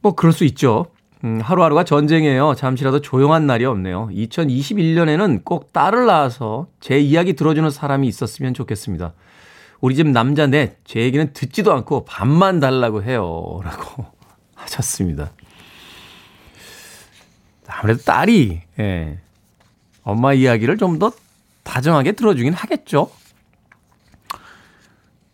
뭐 0.00 0.14
그럴 0.14 0.32
수 0.32 0.44
있죠. 0.44 0.86
음, 1.24 1.40
하루하루가 1.40 1.84
전쟁이에요. 1.84 2.54
잠시라도 2.56 3.00
조용한 3.00 3.46
날이 3.46 3.64
없네요. 3.64 4.08
2021년에는 4.08 5.44
꼭 5.44 5.72
딸을 5.72 6.06
낳아서 6.06 6.66
제 6.80 6.98
이야기 6.98 7.34
들어주는 7.34 7.70
사람이 7.70 8.08
있었으면 8.08 8.54
좋겠습니다. 8.54 9.12
우리 9.80 9.94
집 9.94 10.08
남자 10.08 10.46
넷, 10.46 10.78
제 10.84 11.00
얘기는 11.00 11.32
듣지도 11.32 11.72
않고 11.72 12.04
밥만 12.04 12.60
달라고 12.60 13.02
해요. 13.02 13.60
라고 13.64 14.06
하셨습니다. 14.54 15.32
아무래도 17.66 18.02
딸이, 18.02 18.60
예, 18.80 19.18
엄마 20.02 20.34
이야기를 20.34 20.76
좀 20.76 20.98
더 20.98 21.10
다정하게 21.62 22.12
들어주긴 22.12 22.52
하겠죠. 22.52 23.10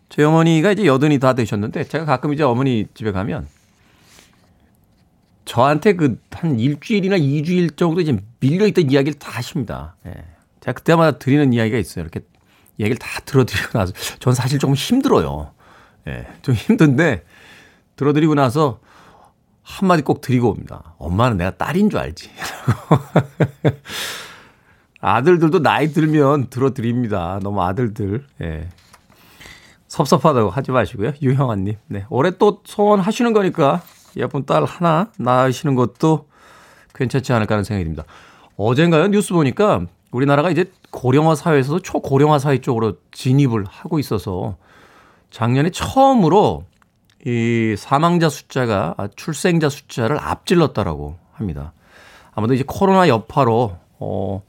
저희 0.08 0.24
어머니가 0.24 0.72
이제 0.72 0.86
여든이 0.86 1.18
다 1.18 1.34
되셨는데 1.34 1.84
제가 1.84 2.04
가끔 2.04 2.32
이제 2.32 2.42
어머니 2.42 2.86
집에 2.94 3.12
가면 3.12 3.48
저한테 5.44 5.94
그 5.94 6.18
한 6.40 6.60
일주일이나 6.60 7.16
이주일 7.16 7.70
정도 7.70 8.00
이제 8.00 8.16
밀려있던 8.40 8.90
이야기를 8.90 9.18
다 9.18 9.32
하십니다. 9.32 9.96
예. 10.06 10.12
제가 10.60 10.72
그때마다 10.72 11.18
드리는 11.18 11.52
이야기가 11.52 11.78
있어요. 11.78 12.04
이렇게 12.04 12.20
얘기를 12.78 12.96
다 12.96 13.20
들어드리고 13.24 13.76
나서 13.76 13.92
전 14.20 14.34
사실 14.34 14.60
조금 14.60 14.76
힘들어요. 14.76 15.52
예. 16.06 16.26
좀 16.42 16.54
힘든데 16.54 17.24
들어드리고 17.96 18.34
나서 18.34 18.78
한마디 19.62 20.02
꼭 20.02 20.20
드리고 20.20 20.48
옵니다. 20.48 20.94
엄마는 20.98 21.38
내가 21.38 21.56
딸인 21.56 21.90
줄 21.90 21.98
알지. 21.98 22.30
아들들도 25.00 25.62
나이 25.62 25.88
들면 25.88 26.48
들어드립니다. 26.50 27.38
너무 27.42 27.62
아들들. 27.62 28.24
예. 28.42 28.68
섭섭하다고 29.87 30.50
하지 30.50 30.70
마시고요. 30.70 31.12
유형아님. 31.22 31.76
네. 31.87 32.04
올해 32.11 32.30
또 32.38 32.61
소원하시는 32.64 33.32
거니까 33.32 33.82
예쁜 34.16 34.44
딸 34.44 34.64
하나 34.64 35.11
낳으시는 35.18 35.74
것도 35.74 36.28
괜찮지 36.94 37.32
않을까 37.32 37.54
하는 37.54 37.64
생각이 37.64 37.84
듭니다. 37.84 38.04
어젠가요? 38.56 39.08
뉴스 39.08 39.32
보니까 39.32 39.87
우리나라가 40.11 40.50
이제 40.50 40.70
고령화 40.90 41.34
사회에서도 41.34 41.80
초고령화 41.80 42.38
사회 42.38 42.58
쪽으로 42.58 42.94
진입을 43.12 43.64
하고 43.68 43.98
있어서 43.98 44.56
작년에 45.30 45.70
처음으로 45.70 46.64
이 47.24 47.74
사망자 47.76 48.28
숫자가 48.28 48.96
출생자 49.16 49.68
숫자를 49.68 50.18
앞질렀다라고 50.18 51.16
합니다. 51.32 51.72
아무래도 52.32 52.54
이제 52.54 52.64
코로나 52.66 53.08
여파로 53.08 53.76
어 54.00 54.42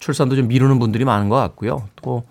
출산도 0.00 0.34
좀 0.36 0.48
미루는 0.48 0.78
분들이 0.80 1.04
많은 1.04 1.28
것 1.28 1.36
같고요. 1.36 1.88
또 2.02 2.24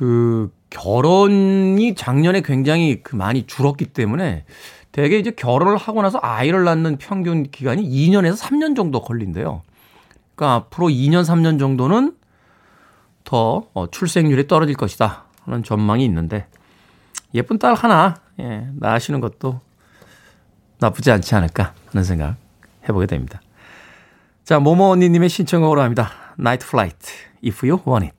그 0.00 0.50
결혼이 0.70 1.94
작년에 1.94 2.40
굉장히 2.40 3.02
그 3.02 3.16
많이 3.16 3.46
줄었기 3.46 3.84
때문에 3.84 4.46
대개 4.92 5.18
이제 5.18 5.30
결혼을 5.30 5.76
하고 5.76 6.00
나서 6.00 6.18
아이를 6.22 6.64
낳는 6.64 6.96
평균 6.96 7.50
기간이 7.50 7.82
2년에서 7.82 8.38
3년 8.38 8.74
정도 8.74 9.02
걸린대요. 9.02 9.60
그러니까 10.34 10.54
앞으로 10.54 10.86
2년, 10.86 11.22
3년 11.22 11.58
정도는 11.58 12.16
더 13.24 13.66
어, 13.74 13.90
출생률이 13.90 14.48
떨어질 14.48 14.74
것이다. 14.74 15.24
하는 15.44 15.62
전망이 15.62 16.02
있는데 16.06 16.46
예쁜 17.34 17.58
딸 17.58 17.74
하나 17.74 18.14
예, 18.40 18.68
낳으시는 18.76 19.20
것도 19.20 19.60
나쁘지 20.78 21.10
않지 21.10 21.34
않을까 21.34 21.74
하는 21.92 22.04
생각 22.04 22.36
해보게 22.88 23.04
됩니다. 23.04 23.42
자, 24.44 24.58
모모 24.60 24.92
언니님의 24.92 25.28
신청곡으로 25.28 25.82
합니다. 25.82 26.19
Night 26.38 26.64
Flight, 26.64 27.12
If 27.42 27.66
You 27.66 27.82
Want 27.84 28.06
It. 28.06 28.14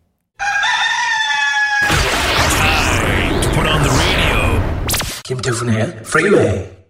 김태훈의 5.24 6.02
Freeway. 6.02 6.82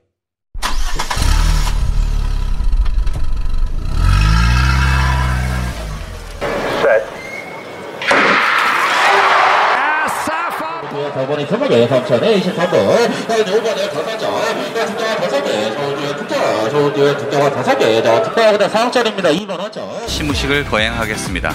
저번에 11.13 11.45
선물에 11.45 11.87
삼천에 11.87 12.39
23번, 12.39 13.47
요번에 13.47 13.89
다섯점, 13.89 14.73
특자와 14.73 15.15
다섯 15.17 15.43
개, 15.43 15.71
저주 15.73 16.00
에 16.71 16.73
특자, 16.73 16.93
저주에 16.93 17.17
특자와 17.17 17.51
다섯 17.51 17.77
개, 17.77 18.01
저 18.01 18.21
특자보다 18.23 18.67
4억짜리입니다. 18.69 19.25
2만 19.37 19.59
원짜리. 19.59 19.85
시무식을 20.07 20.65
거행하겠습니다. 20.65 21.51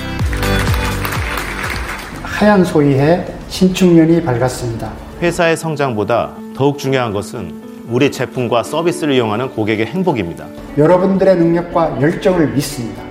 하얀 2.23 2.65
소희의 2.65 3.27
신축년이 3.49 4.23
밝았습니다. 4.23 4.93
회사의 5.23 5.57
성장보다 5.57 6.33
더욱 6.55 6.79
중요한 6.79 7.13
것은 7.13 7.63
우리 7.89 8.13
제품과 8.13 8.63
서비스를 8.63 9.15
이용하는 9.15 9.51
고객의 9.51 9.87
행복입니다. 9.87 10.45
여러분들의 10.77 11.37
능력과 11.37 12.01
열정을 12.03 12.49
믿습니다. 12.49 13.03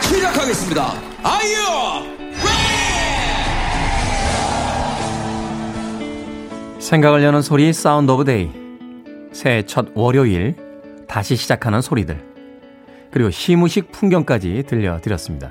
시작하겠습니다. 0.00 0.92
아이유! 1.22 1.56
생각을 6.80 7.22
여는 7.22 7.42
소리 7.42 7.72
Sound 7.72 8.10
of 8.10 8.24
Day. 8.24 8.69
새해 9.40 9.62
첫 9.62 9.86
월요일 9.94 10.54
다시 11.08 11.34
시작하는 11.34 11.80
소리들. 11.80 12.22
그리고 13.10 13.30
시무식 13.30 13.90
풍경까지 13.90 14.64
들려드렸습니다. 14.66 15.50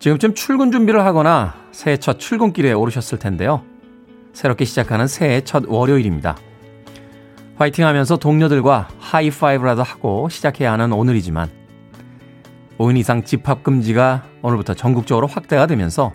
지금쯤 0.00 0.34
출근 0.34 0.72
준비를 0.72 1.04
하거나 1.04 1.54
새해 1.70 1.96
첫 1.96 2.18
출근길에 2.18 2.72
오르셨을 2.72 3.20
텐데요. 3.20 3.62
새롭게 4.32 4.64
시작하는 4.64 5.06
새해 5.06 5.42
첫 5.42 5.62
월요일입니다. 5.68 6.38
화이팅 7.54 7.86
하면서 7.86 8.16
동료들과 8.16 8.88
하이파이브라도 8.98 9.84
하고 9.84 10.28
시작해야 10.28 10.72
하는 10.72 10.92
오늘이지만 10.92 11.50
5인 12.78 12.96
이상 12.96 13.22
집합금지가 13.22 14.24
오늘부터 14.42 14.74
전국적으로 14.74 15.28
확대가 15.28 15.68
되면서 15.68 16.12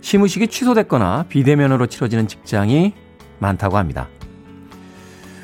시무식이 0.00 0.48
취소됐거나 0.48 1.26
비대면으로 1.28 1.86
치러지는 1.86 2.26
직장이 2.26 2.94
많다고 3.38 3.76
합니다. 3.76 4.08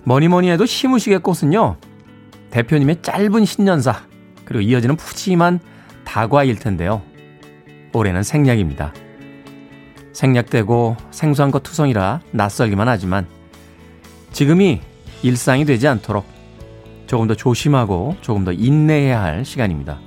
뭐니 0.07 0.29
뭐니 0.29 0.49
해도 0.51 0.65
시무식의 0.67 1.19
꽃은요, 1.19 1.79
대표님의 2.51 3.03
짧은 3.03 3.45
신년사, 3.45 4.05
그리고 4.45 4.61
이어지는 4.63 4.95
푸짐한 4.95 5.59
다과일 6.05 6.61
텐데요. 6.61 7.03
올해는 7.93 8.23
생략입니다. 8.23 8.95
생략되고 10.13 10.97
생소한 11.11 11.51
것 11.51 11.65
투성이라 11.65 12.21
낯설기만 12.31 12.87
하지만 12.87 13.27
지금이 14.31 14.81
일상이 15.25 15.65
되지 15.65 15.89
않도록 15.89 16.25
조금 17.09 17.27
더 17.27 17.35
조심하고 17.35 18.17
조금 18.21 18.45
더 18.45 18.53
인내해야 18.53 19.21
할 19.21 19.45
시간입니다. 19.45 19.99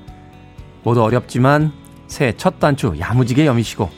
모두 0.84 1.04
어렵지만 1.04 1.74
새해 2.08 2.32
첫 2.38 2.60
단추 2.60 2.96
야무지게 2.98 3.46
여미시고 3.46 3.90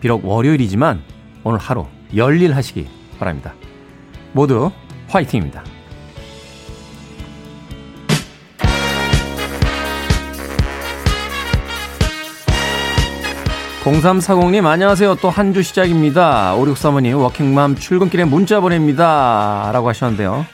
비록 0.00 0.24
월요일이지만 0.24 1.00
오늘 1.44 1.60
하루 1.60 1.86
열일 2.16 2.56
하시기 2.56 2.88
바랍니다. 3.20 3.54
모두 4.32 4.70
화이팅입니다. 5.08 5.62
0340님 13.82 14.66
안녕하세요. 14.66 15.16
또 15.16 15.30
한 15.30 15.54
주 15.54 15.62
시작입니다. 15.62 16.54
5635님 16.56 17.18
워킹맘 17.22 17.76
출근길에 17.76 18.24
문자 18.24 18.60
보냅니다. 18.60 19.70
라고 19.72 19.88
하셨는데요. 19.88 20.44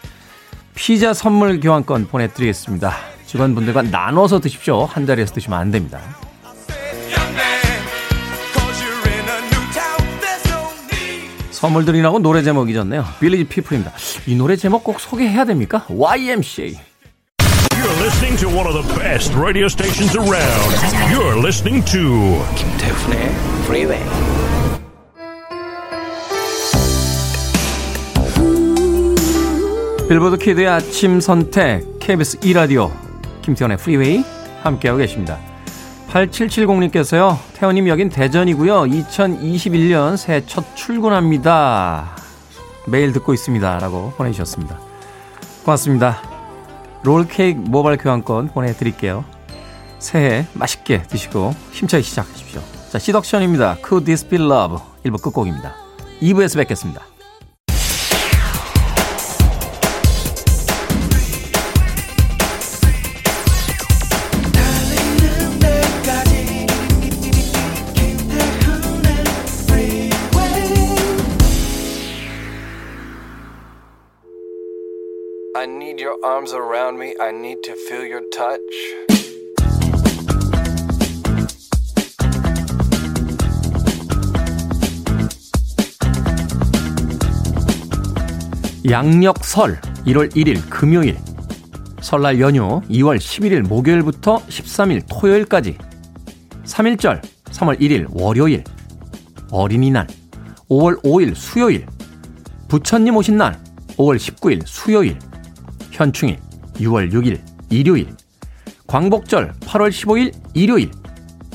피자 0.74 1.12
선물 1.12 1.60
교환권 1.60 2.06
보내드리겠습니다. 2.08 2.92
직원분들과 3.26 3.82
나눠서 3.82 4.40
드십시오. 4.40 4.84
한 4.84 5.06
자리에서 5.06 5.34
드시면 5.34 5.58
안 5.58 5.70
됩니다. 5.70 5.98
선물 11.66 11.84
드리라고 11.84 12.20
노래 12.20 12.44
제목 12.44 12.70
잊었네요. 12.70 13.04
빌리지 13.18 13.42
피플입니다. 13.42 13.92
이 14.28 14.36
노래 14.36 14.54
제목 14.54 14.84
꼭 14.84 15.00
소개해야 15.00 15.44
됩니까? 15.44 15.84
YMCA. 15.88 16.78
You're 17.74 18.02
listening 18.04 18.38
to 18.38 18.48
one 18.48 18.68
of 18.68 18.74
the 18.74 18.86
best 18.96 19.34
radio 19.36 19.66
stations 19.66 20.16
around. 20.16 20.76
You're 21.10 21.36
listening 21.36 21.84
to 21.90 22.44
김태훈의 22.54 23.18
Freeway. 23.64 24.00
빌보드 30.08 30.36
키드의 30.36 30.68
아침 30.68 31.20
선택 31.20 31.98
KBS 31.98 32.38
2 32.44 32.52
라디오 32.52 32.92
김태훈의 33.42 33.78
프리웨이 33.78 34.22
함께하고 34.62 34.98
계십니다. 34.98 35.55
8770님께서요. 36.16 37.38
태훈님 37.54 37.88
여긴 37.88 38.08
대전이고요. 38.08 38.84
2021년 38.84 40.16
새해 40.16 40.44
첫 40.46 40.64
출근합니다. 40.74 42.16
매일 42.86 43.12
듣고 43.12 43.34
있습니다. 43.34 43.78
라고 43.80 44.12
보내주셨습니다. 44.16 44.78
고맙습니다. 45.64 46.22
롤케이크 47.02 47.58
모바일 47.58 47.98
교환권 47.98 48.48
보내드릴게요. 48.48 49.24
새해 49.98 50.46
맛있게 50.54 51.02
드시고 51.02 51.54
힘차게 51.72 52.02
시작하십시오. 52.02 52.62
자, 52.90 52.98
Seduction입니다. 52.98 53.76
Could 53.84 54.06
This 54.06 54.28
Be 54.28 54.40
Love 54.40 54.78
1부 55.04 55.20
끝곡입니다. 55.20 55.74
2부에서 56.22 56.56
뵙겠습니다. 56.56 57.02
Arms 76.24 76.52
around 76.52 76.98
me. 76.98 77.14
I 77.20 77.30
need 77.32 77.62
to 77.64 77.74
feel 77.88 78.04
your 78.04 78.22
touch. 78.30 78.60
양력설 88.88 89.80
1월 90.06 90.30
1일 90.30 90.60
금요일. 90.70 91.18
설날 92.00 92.38
연휴 92.40 92.80
2월 92.82 93.16
11일 93.16 93.62
목요일부터 93.62 94.38
13일 94.46 95.02
토요일까지. 95.08 95.76
3일절 96.64 97.20
3월 97.46 97.80
1일 97.80 98.06
월요일. 98.10 98.62
어린이날 99.50 100.06
5월 100.70 101.02
5일 101.02 101.34
수요일. 101.34 101.86
부처님 102.68 103.16
오신 103.16 103.36
날 103.36 103.58
5월 103.96 104.16
19일 104.16 104.62
수요일 104.66 105.18
현충일 105.96 106.38
6월 106.74 107.10
6일 107.10 107.40
일요일 107.70 108.14
광복절 108.86 109.54
8월 109.60 109.88
15일 109.88 110.34
일요일 110.52 110.90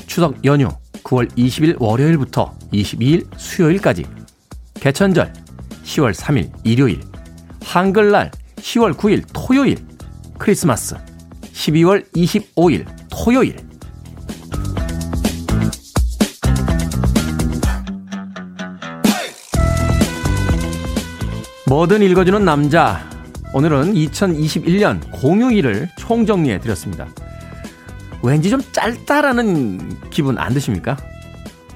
추석 0.08 0.44
연휴 0.44 0.68
9월 1.04 1.30
20일 1.36 1.76
월요일부터 1.80 2.52
22일 2.72 3.24
수요일까지 3.36 4.04
개천절 4.74 5.32
10월 5.84 6.12
3일 6.12 6.50
일요일 6.64 7.00
한글날 7.64 8.32
10월 8.56 8.94
9일 8.94 9.24
토요일 9.32 9.78
크리스마스 10.38 10.96
12월 11.52 12.04
25일 12.12 12.84
토요일 13.10 13.56
뭐든 21.68 22.02
읽어주는 22.02 22.44
남자. 22.44 23.12
오늘은 23.54 23.92
2021년 23.94 25.00
공휴일을 25.10 25.90
총정리해 25.98 26.58
드렸습니다. 26.58 27.06
왠지 28.22 28.48
좀 28.48 28.62
짧다라는 28.72 30.10
기분 30.10 30.38
안 30.38 30.54
드십니까? 30.54 30.96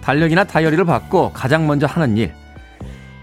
달력이나 0.01 0.45
다이어리를 0.45 0.83
받고 0.85 1.33
가장 1.33 1.67
먼저 1.67 1.87
하는 1.87 2.17
일. 2.17 2.33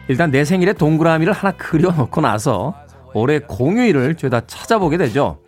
일단 0.08 0.30
내 0.30 0.46
생일에 0.46 0.74
동그라미를 0.74 1.34
하나 1.34 1.52
그려놓고 1.56 2.22
나서 2.22 2.76
올해 3.14 3.40
공휴일을 3.40 4.16
죄다 4.16 4.42
찾아보게 4.46 4.98
되죠. 4.98 5.40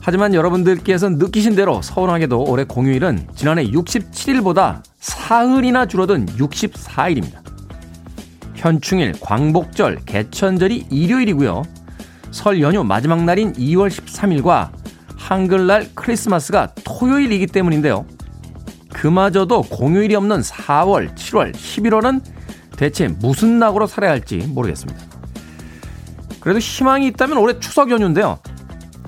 하지만 0.00 0.34
여러분들께서 0.34 1.10
느끼신 1.10 1.54
대로 1.54 1.80
서운하게도 1.80 2.44
올해 2.44 2.64
공휴일은 2.64 3.28
지난해 3.36 3.64
67일보다 3.64 4.82
사흘이나 4.98 5.86
줄어든 5.86 6.26
64일입니다. 6.26 7.40
현충일, 8.54 9.14
광복절, 9.20 10.00
개천절이 10.04 10.88
일요일이고요. 10.90 11.62
설 12.32 12.60
연휴 12.60 12.82
마지막 12.82 13.22
날인 13.24 13.52
2월 13.52 13.88
13일과 13.88 14.70
한글날 15.16 15.90
크리스마스가 15.94 16.72
토요일이기 16.82 17.46
때문인데요. 17.46 18.06
그마저도 18.88 19.62
공휴일이 19.62 20.14
없는 20.16 20.40
4월, 20.40 21.14
7월, 21.14 21.52
11월은 21.52 22.22
대체 22.76 23.08
무슨 23.08 23.58
낙으로 23.58 23.86
살아야 23.86 24.10
할지 24.10 24.38
모르겠습니다. 24.38 25.00
그래도 26.40 26.58
희망이 26.58 27.06
있다면 27.08 27.38
올해 27.38 27.58
추석 27.60 27.90
연휴인데요. 27.90 28.38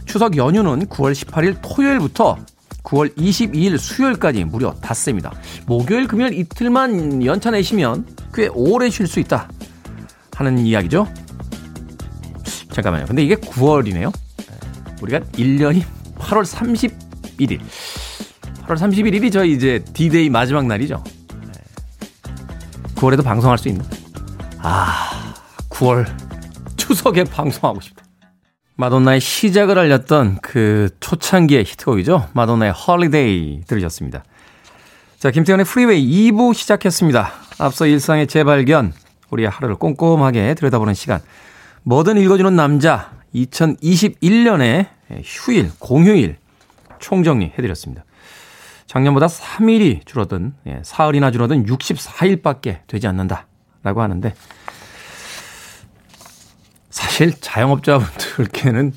추석 0.05 0.37
연휴는 0.37 0.87
9월 0.87 1.13
18일 1.13 1.57
토요일부터 1.63 2.37
9월 2.85 3.17
22일 3.17 3.79
수요일까지 3.79 4.45
무려 4.45 4.75
닫습니다. 4.75 5.33
목요일, 5.67 6.07
금요일 6.07 6.35
이틀만 6.35 7.25
연차 7.25 7.51
내시면 7.51 8.07
꽤 8.35 8.49
오래 8.49 8.91
쉴 8.91 9.07
수 9.07 9.19
있다 9.19 9.49
하는 10.37 10.59
이야기죠. 10.59 11.09
잠깐만요. 12.75 13.07
근데 13.07 13.23
이게 13.23 13.37
9월이네요. 13.37 14.13
우리가 15.01 15.21
1년이 15.21 15.85
8월 16.19 16.45
31일. 16.45 17.61
8월 18.67 18.77
31일이 18.77 19.33
저희 19.33 19.53
이제 19.53 19.85
D-Day 19.93 20.29
마지막 20.29 20.67
날이죠. 20.67 21.03
9월에도 22.97 23.23
방송할 23.23 23.59
수 23.59 23.69
있나? 23.69 23.85
아, 24.59 25.35
9월 25.71 26.07
추석에 26.77 27.23
방송하고 27.25 27.81
싶다. 27.81 28.03
마돈나의 28.77 29.21
시작을 29.21 29.79
알렸던 29.79 30.39
그 30.43 30.89
초창기의 30.99 31.65
히트곡이죠. 31.65 32.31
마돈나의 32.33 32.73
Holiday 32.73 33.62
들으셨습니다. 33.69 34.25
자, 35.21 35.31
김태현의 35.31 35.65
프리웨이 35.65 36.33
2부 36.33 36.55
시작했습니다. 36.55 37.31
앞서 37.59 37.87
일상의 37.87 38.27
재발견, 38.27 38.93
우리의 39.31 39.49
하루를 39.49 39.77
꼼꼼하게 39.77 40.55
들여다보는 40.55 40.95
시간. 40.95 41.21
뭐든 41.85 42.16
읽어주는 42.16 42.57
남자, 42.57 43.12
2021년의 43.35 44.88
휴일, 45.23 45.70
공휴일 45.79 46.38
총정리 46.99 47.53
해드렸습니다. 47.59 48.05
작년보다 48.87 49.27
3일이 49.27 50.07
줄어든, 50.07 50.55
예, 50.66 50.81
사흘이나 50.83 51.31
줄어든 51.31 51.66
64일밖에 51.66 52.87
되지 52.87 53.07
않는다. 53.07 53.47
라고 53.83 54.01
하는데, 54.01 54.35
사실 56.88 57.38
자영업자분들께는 57.38 58.94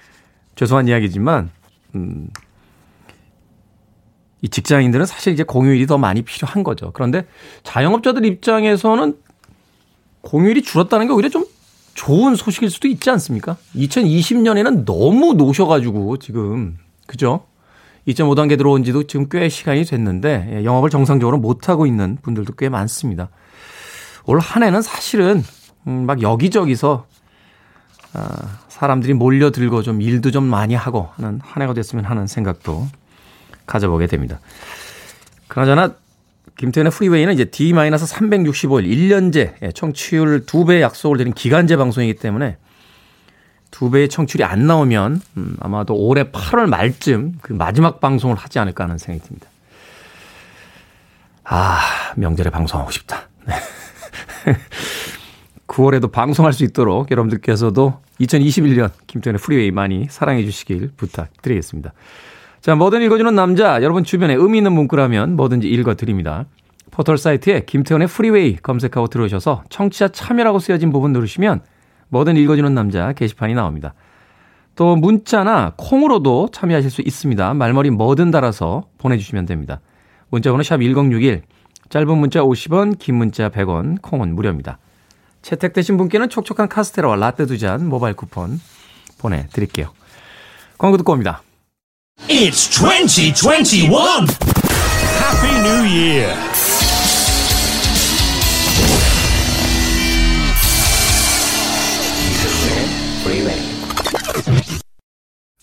죄송한 0.56 0.88
이야기지만, 0.88 1.50
음, 1.94 2.30
이 4.40 4.48
직장인들은 4.48 5.04
사실 5.04 5.34
이제 5.34 5.42
공휴일이 5.42 5.86
더 5.86 5.98
많이 5.98 6.22
필요한 6.22 6.64
거죠. 6.64 6.92
그런데 6.94 7.26
자영업자들 7.64 8.24
입장에서는 8.24 9.18
공휴일이 10.22 10.62
줄었다는 10.62 11.08
게 11.08 11.12
오히려 11.12 11.28
좀 11.28 11.44
좋은 11.94 12.34
소식일 12.34 12.70
수도 12.70 12.88
있지 12.88 13.10
않습니까? 13.10 13.56
2020년에는 13.76 14.84
너무 14.84 15.34
노셔가지고 15.34 16.18
지금, 16.18 16.78
그죠? 17.06 17.44
2.5단계 18.08 18.56
들어온 18.56 18.82
지도 18.84 19.06
지금 19.06 19.28
꽤 19.30 19.48
시간이 19.48 19.84
됐는데 19.84 20.48
예, 20.52 20.64
영업을 20.64 20.90
정상적으로 20.90 21.36
못하고 21.38 21.86
있는 21.86 22.16
분들도 22.22 22.54
꽤 22.54 22.68
많습니다. 22.68 23.28
올 24.26 24.38
한 24.38 24.62
해는 24.62 24.82
사실은 24.82 25.44
음, 25.86 26.06
막 26.06 26.22
여기저기서 26.22 27.06
아, 28.12 28.58
사람들이 28.68 29.14
몰려들고 29.14 29.82
좀 29.82 30.00
일도 30.02 30.30
좀 30.30 30.44
많이 30.44 30.74
하고 30.74 31.10
하는 31.16 31.40
한 31.42 31.62
해가 31.62 31.74
됐으면 31.74 32.04
하는 32.04 32.26
생각도 32.26 32.88
가져보게 33.66 34.06
됩니다. 34.06 34.40
그나저나 35.48 35.94
김태현의 36.60 36.92
프리웨이는 36.92 37.32
이제 37.32 37.46
D-365일 37.46 38.86
1년제 38.86 39.54
예, 39.62 39.72
청취율 39.72 40.44
2배 40.44 40.82
약속을 40.82 41.16
드린 41.16 41.32
기간제 41.32 41.76
방송이기 41.76 42.20
때문에 42.20 42.58
2배의 43.70 44.10
청취율이 44.10 44.44
안 44.44 44.66
나오면 44.66 45.22
음, 45.38 45.56
아마도 45.60 45.94
올해 45.94 46.24
8월 46.24 46.66
말쯤 46.66 47.38
그 47.40 47.54
마지막 47.54 48.00
방송을 48.00 48.36
하지 48.36 48.58
않을까 48.58 48.84
하는 48.84 48.98
생각이 48.98 49.26
듭니다. 49.26 49.46
아, 51.44 51.80
명절에 52.16 52.50
방송하고 52.50 52.90
싶다. 52.90 53.30
9월에도 55.66 56.12
방송할 56.12 56.52
수 56.52 56.64
있도록 56.64 57.10
여러분들께서도 57.10 58.02
2021년 58.20 58.90
김태현의 59.06 59.40
프리웨이 59.40 59.70
많이 59.70 60.08
사랑해 60.10 60.44
주시길 60.44 60.90
부탁드리겠습니다. 60.94 61.94
자, 62.60 62.74
뭐든 62.74 63.00
읽어주는 63.02 63.34
남자, 63.34 63.82
여러분 63.82 64.04
주변에 64.04 64.34
의미 64.34 64.58
있는 64.58 64.72
문구라면 64.72 65.34
뭐든지 65.36 65.66
읽어드립니다. 65.68 66.44
포털 66.90 67.16
사이트에 67.16 67.64
김태현의 67.64 68.08
프리웨이 68.08 68.56
검색하고 68.56 69.06
들어오셔서 69.06 69.64
청취자 69.70 70.08
참여라고 70.08 70.58
쓰여진 70.58 70.92
부분 70.92 71.12
누르시면 71.14 71.62
뭐든 72.10 72.36
읽어주는 72.36 72.74
남자 72.74 73.14
게시판이 73.14 73.54
나옵니다. 73.54 73.94
또 74.76 74.94
문자나 74.96 75.72
콩으로도 75.78 76.50
참여하실 76.52 76.90
수 76.90 77.00
있습니다. 77.00 77.54
말머리 77.54 77.90
뭐든 77.90 78.30
달아서 78.30 78.84
보내주시면 78.98 79.46
됩니다. 79.46 79.80
문자번호 80.28 80.62
샵 80.62 80.80
1061, 80.82 81.42
짧은 81.88 82.18
문자 82.18 82.40
50원, 82.40 82.98
긴 82.98 83.14
문자 83.16 83.48
100원, 83.48 84.02
콩은 84.02 84.34
무료입니다. 84.34 84.78
채택되신 85.42 85.96
분께는 85.96 86.28
촉촉한 86.28 86.68
카스테라와 86.68 87.16
라떼 87.16 87.46
두 87.46 87.56
잔 87.56 87.88
모바일 87.88 88.14
쿠폰 88.14 88.60
보내드릴게요. 89.18 89.92
광고 90.76 90.98
듣고 90.98 91.12
옵니다. 91.12 91.42
It's 92.28 92.68
2021! 92.68 94.26
Happy 95.18 95.52
New 95.60 95.84
Year! 95.84 96.36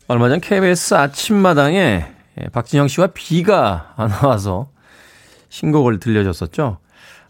얼마 0.10 0.30
전 0.30 0.40
KBS 0.40 0.94
아침마당에 0.94 2.06
박진영 2.54 2.88
씨와 2.88 3.08
비가 3.08 3.94
안 3.98 4.10
와서 4.24 4.70
신곡을 5.50 6.00
들려줬었죠. 6.00 6.80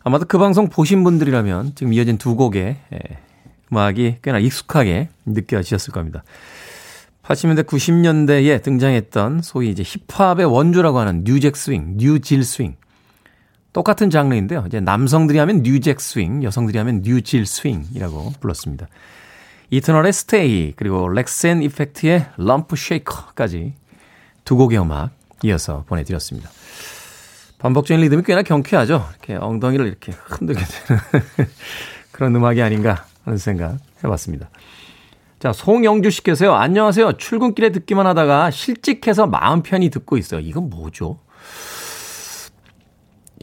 아마도 0.03 0.25
그 0.25 0.37
방송 0.37 0.69
보신 0.69 1.03
분들이라면 1.03 1.73
지금 1.75 1.93
이어진 1.93 2.17
두 2.17 2.35
곡의 2.35 2.77
음악이 3.71 4.17
꽤나 4.21 4.39
익숙하게 4.39 5.09
느껴지셨을 5.25 5.91
겁니다. 5.91 6.23
80년대, 7.27 7.65
90년대에 7.65 8.63
등장했던 8.63 9.41
소위 9.41 9.69
이제 9.69 9.83
힙합의 9.83 10.45
원조라고 10.45 10.99
하는 10.99 11.25
New 11.25 11.39
Jack 11.39 11.57
Swing, 11.57 11.97
New 11.97 12.17
Jill 12.17 12.43
Swing. 12.43 12.75
똑같은 13.73 14.09
장르인데요. 14.09 14.63
이제 14.65 14.79
남성들이 14.79 15.37
하면 15.39 15.61
New 15.61 15.77
Jack 15.77 15.99
Swing, 15.99 16.41
여성들이 16.43 16.77
하면 16.77 17.01
New 17.03 17.21
Jill 17.21 17.45
Swing이라고 17.45 18.33
불렀습니다. 18.39 18.87
Eternal의 19.69 20.13
Stay, 20.13 20.73
그리고 20.77 21.09
Wreckx-N-Effect의 21.09 22.27
Rump 22.37 22.77
Shaker까지 22.77 23.73
두 24.45 24.55
곡의 24.55 24.79
음악 24.79 25.11
이어서 25.43 25.83
보내드렸습니다. 25.87 26.49
반복적인 27.59 28.01
리듬이 28.03 28.23
꽤나 28.23 28.41
경쾌하죠. 28.41 29.05
이렇게 29.11 29.35
엉덩이를 29.35 29.85
이렇게 29.85 30.13
흔들게 30.13 30.61
되는 30.63 31.01
그런 32.13 32.33
음악이 32.33 32.61
아닌가 32.61 33.05
하는 33.25 33.37
생각 33.37 33.77
해봤습니다. 34.01 34.49
자, 35.39 35.53
송영주 35.53 36.09
씨께서요. 36.09 36.55
안녕하세요. 36.55 37.13
출근길에 37.13 37.71
듣기만 37.71 38.07
하다가 38.07 38.49
실직해서 38.49 39.27
마음 39.27 39.61
편히 39.61 39.91
듣고 39.91 40.17
있어요. 40.17 40.39
이건 40.39 40.71
뭐죠? 40.71 41.19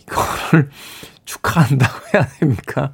이거를 0.00 0.70
축하한다고 1.24 2.00
해야 2.12 2.26
됩니까? 2.26 2.92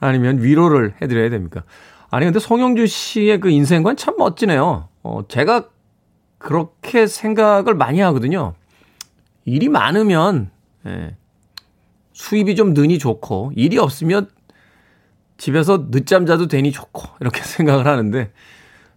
아니면 0.00 0.42
위로를 0.42 0.94
해드려야 1.02 1.28
됩니까? 1.28 1.64
아니, 2.10 2.24
근데 2.24 2.38
송영주 2.38 2.86
씨의 2.86 3.40
그 3.40 3.50
인생관 3.50 3.98
참 3.98 4.16
멋지네요. 4.16 4.88
어, 5.02 5.20
제가 5.28 5.68
그렇게 6.38 7.06
생각을 7.06 7.74
많이 7.74 8.00
하거든요. 8.00 8.54
일이 9.44 9.68
많으면, 9.68 10.50
예, 10.86 11.16
수입이 12.14 12.56
좀 12.56 12.72
느니 12.72 12.98
좋고, 12.98 13.52
일이 13.54 13.76
없으면 13.76 14.28
집에서 15.42 15.90
늦잠 15.90 16.24
자도 16.24 16.46
되니 16.46 16.70
좋고 16.70 17.02
이렇게 17.20 17.42
생각을 17.42 17.88
하는데 17.88 18.30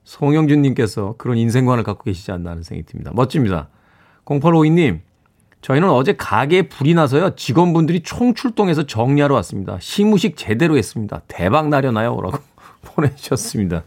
송영준님께서 0.03 1.15
그런 1.17 1.37
인생관을 1.37 1.83
갖고 1.83 2.03
계시지 2.03 2.31
않나 2.31 2.51
하는 2.51 2.61
생각이 2.61 2.85
듭니다. 2.85 3.09
멋집니다. 3.15 3.69
0852님 4.25 4.99
저희는 5.61 5.89
어제 5.89 6.13
가게에 6.15 6.69
불이 6.69 6.93
나서요. 6.93 7.35
직원분들이 7.35 8.03
총출동해서 8.03 8.85
정리하러 8.85 9.33
왔습니다. 9.33 9.79
시무식 9.79 10.37
제대로 10.37 10.77
했습니다. 10.77 11.23
대박 11.27 11.69
나려나요? 11.69 12.15
라고 12.21 12.37
보내주셨습니다. 12.93 13.83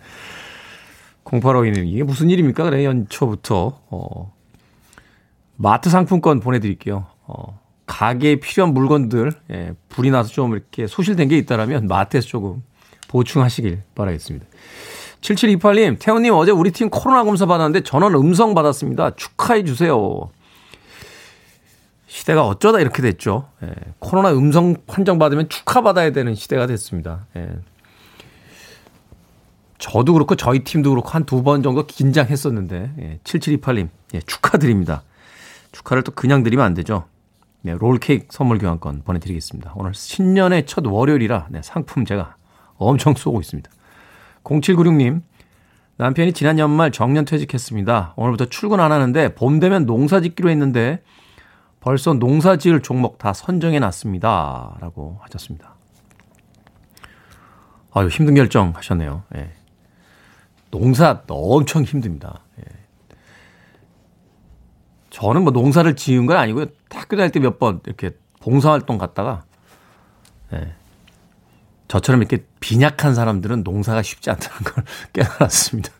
0852님, 1.22 1.86
이게 1.86 2.02
무슨 2.02 2.28
일입니까? 2.28 2.64
그래, 2.64 2.84
연초부터. 2.84 3.80
어, 3.90 4.34
마트 5.54 5.90
상품권 5.90 6.40
보내드릴게요. 6.40 7.06
어, 7.24 7.60
가게에 7.88 8.36
필요한 8.36 8.72
물건들, 8.74 9.32
예, 9.50 9.72
불이 9.88 10.10
나서 10.10 10.28
좀 10.28 10.52
이렇게 10.52 10.86
소실된 10.86 11.26
게 11.28 11.36
있다라면 11.38 11.88
마트에서 11.88 12.28
조금 12.28 12.62
보충하시길 13.08 13.82
바라겠습니다. 13.96 14.46
7728님, 15.22 15.96
태훈님 15.98 16.32
어제 16.34 16.52
우리 16.52 16.70
팀 16.70 16.90
코로나 16.90 17.24
검사 17.24 17.46
받았는데 17.46 17.80
전원 17.82 18.14
음성 18.14 18.54
받았습니다. 18.54 19.16
축하해 19.16 19.64
주세요. 19.64 20.30
시대가 22.06 22.46
어쩌다 22.46 22.78
이렇게 22.80 23.02
됐죠. 23.02 23.48
예, 23.64 23.72
코로나 23.98 24.32
음성 24.32 24.76
판정 24.86 25.18
받으면 25.18 25.48
축하 25.48 25.80
받아야 25.82 26.10
되는 26.12 26.34
시대가 26.34 26.66
됐습니다. 26.66 27.26
예. 27.36 27.48
저도 29.78 30.12
그렇고 30.12 30.34
저희 30.34 30.64
팀도 30.64 30.90
그렇고 30.90 31.08
한 31.10 31.24
두 31.24 31.42
번 31.42 31.62
정도 31.62 31.86
긴장했었는데 31.86 32.92
예, 33.00 33.18
7728님 33.24 33.88
예, 34.14 34.20
축하드립니다. 34.20 35.02
축하를 35.72 36.02
또 36.02 36.12
그냥 36.12 36.42
드리면 36.42 36.64
안 36.64 36.74
되죠. 36.74 37.04
네, 37.62 37.74
롤케이크 37.74 38.26
선물 38.30 38.58
교환권 38.58 39.02
보내드리겠습니다. 39.04 39.72
오늘 39.76 39.94
신년의 39.94 40.66
첫 40.66 40.86
월요일이라 40.86 41.48
네, 41.50 41.60
상품 41.62 42.04
제가 42.04 42.36
엄청 42.76 43.14
쏘고 43.14 43.40
있습니다. 43.40 43.70
0796님 44.44 45.22
남편이 45.96 46.32
지난 46.32 46.58
연말 46.58 46.92
정년 46.92 47.24
퇴직했습니다. 47.24 48.14
오늘부터 48.16 48.46
출근 48.46 48.78
안 48.78 48.92
하는데 48.92 49.34
봄 49.34 49.58
되면 49.58 49.84
농사 49.84 50.20
짓기로 50.20 50.48
했는데 50.48 51.02
벌써 51.80 52.14
농사 52.14 52.56
지을 52.56 52.82
종목 52.82 53.18
다 53.18 53.32
선정해 53.32 53.80
놨습니다. 53.80 54.76
라고 54.80 55.18
하셨습니다. 55.22 55.74
아유, 57.92 58.08
힘든 58.08 58.34
결정 58.34 58.72
하셨네요. 58.76 59.24
예. 59.36 59.50
농사 60.70 61.22
엄청 61.28 61.82
힘듭니다. 61.82 62.40
예. 65.12 65.16
저는 65.16 65.42
뭐 65.42 65.52
농사를 65.52 65.94
지은 65.96 66.26
건 66.26 66.36
아니고요. 66.36 66.66
학교 66.90 67.16
다닐 67.16 67.30
때 67.32 67.40
몇 67.40 67.58
번 67.58 67.80
이렇게 67.86 68.10
봉사활동 68.40 68.98
갔다가, 68.98 69.44
예. 70.52 70.74
저처럼 71.88 72.20
이렇게 72.20 72.44
빈약한 72.60 73.14
사람들은 73.14 73.62
농사가 73.64 74.02
쉽지 74.02 74.30
않다는 74.30 74.58
걸 74.64 74.84
깨달았습니다. 75.14 75.90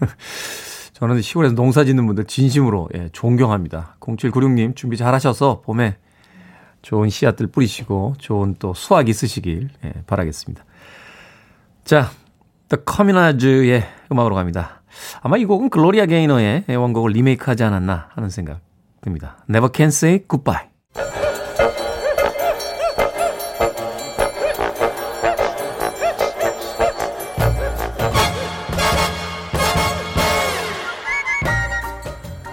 저는 0.94 1.22
시골에서 1.22 1.54
농사 1.54 1.84
짓는 1.84 2.06
분들 2.06 2.24
진심으로 2.24 2.88
예, 2.94 3.08
존경합니다. 3.12 3.96
0796님 4.00 4.74
준비 4.74 4.96
잘 4.96 5.14
하셔서 5.14 5.60
봄에 5.60 5.96
좋은 6.82 7.08
씨앗들 7.08 7.46
뿌리시고 7.48 8.14
좋은 8.18 8.56
또 8.58 8.74
수확 8.74 9.08
있으시길 9.08 9.70
예, 9.84 9.92
바라겠습니다. 10.08 10.64
자, 11.84 12.10
The 12.68 12.82
Communards의 12.84 13.86
음악으로 14.10 14.34
갑니다. 14.34 14.77
아마 15.22 15.36
이 15.36 15.44
곡은 15.44 15.70
글로리아 15.70 16.06
게이너의 16.06 16.64
원곡을 16.68 17.12
리메이크하지 17.12 17.64
않았나 17.64 18.08
하는 18.14 18.30
생각 18.30 18.60
듭니다. 19.00 19.36
Never 19.48 19.70
Can 19.74 19.88
Say 19.88 20.24
Goodbye. 20.28 20.68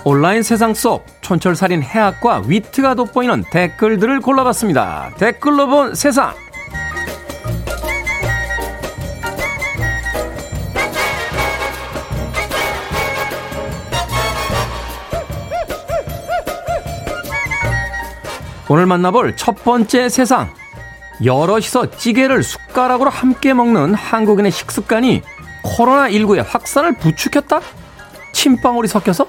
온라인 0.08 0.44
세상 0.44 0.76
속 0.76 1.04
촌철살인 1.22 1.82
해학과 1.82 2.44
위트가 2.46 2.94
돋보이는 2.94 3.46
댓글들을 3.52 4.22
골라봤습니다. 4.22 5.16
댓글로 5.18 5.66
본 5.68 5.96
세상. 5.96 6.45
오늘 18.68 18.86
만나볼 18.86 19.36
첫 19.36 19.64
번째 19.64 20.10
세상. 20.10 20.54
여럿이서 21.24 21.92
찌개를 21.92 22.44
숟가락으로 22.44 23.10
함께 23.10 23.54
먹는 23.54 23.94
한국인의 23.94 24.52
식습관이 24.52 25.22
코로나19의 25.64 26.44
확산을 26.46 26.98
부추겼다? 26.98 27.62
침방울이 28.34 28.88
섞여서? 28.88 29.26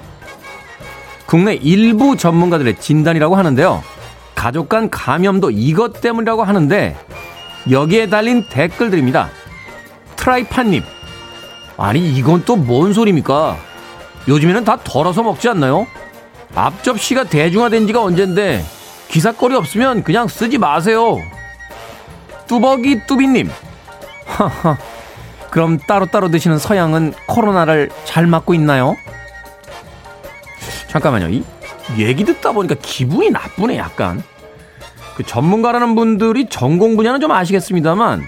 국내 1.25 1.53
일부 1.55 2.17
전문가들의 2.17 2.77
진단이라고 2.79 3.35
하는데요. 3.35 3.83
가족 4.35 4.69
간 4.69 4.89
감염도 4.89 5.51
이것 5.51 6.01
때문이라고 6.01 6.43
하는데 6.43 6.95
여기에 7.69 8.09
달린 8.09 8.45
댓글들입니다. 8.49 9.29
트라이판님. 10.15 10.83
아니 11.77 12.09
이건 12.15 12.43
또 12.43 12.55
뭔 12.55 12.93
소리입니까? 12.93 13.57
요즘에는 14.27 14.63
다 14.63 14.77
덜어서 14.83 15.23
먹지 15.23 15.47
않나요? 15.47 15.87
앞접시가 16.55 17.25
대중화된 17.25 17.87
지가 17.87 18.01
언젠데 18.03 18.65
기사거리 19.09 19.55
없으면 19.55 20.03
그냥 20.03 20.27
쓰지 20.27 20.57
마세요. 20.57 21.17
뚜벅이 22.47 23.05
뚜비님. 23.07 23.49
하하. 24.25 24.77
그럼 25.49 25.77
따로따로 25.79 26.29
드시는 26.29 26.57
서양은 26.57 27.13
코로나를 27.25 27.89
잘 28.03 28.27
맞고 28.27 28.53
있나요? 28.53 28.95
잠깐만요. 30.89 31.29
이 31.29 31.43
얘기 31.97 32.23
듣다 32.25 32.51
보니까 32.51 32.75
기분이 32.81 33.29
나쁘네, 33.29 33.77
약간. 33.77 34.21
그 35.15 35.23
전문가라는 35.23 35.95
분들이 35.95 36.47
전공 36.49 36.95
분야는 36.95 37.19
좀 37.19 37.31
아시겠습니다만 37.31 38.23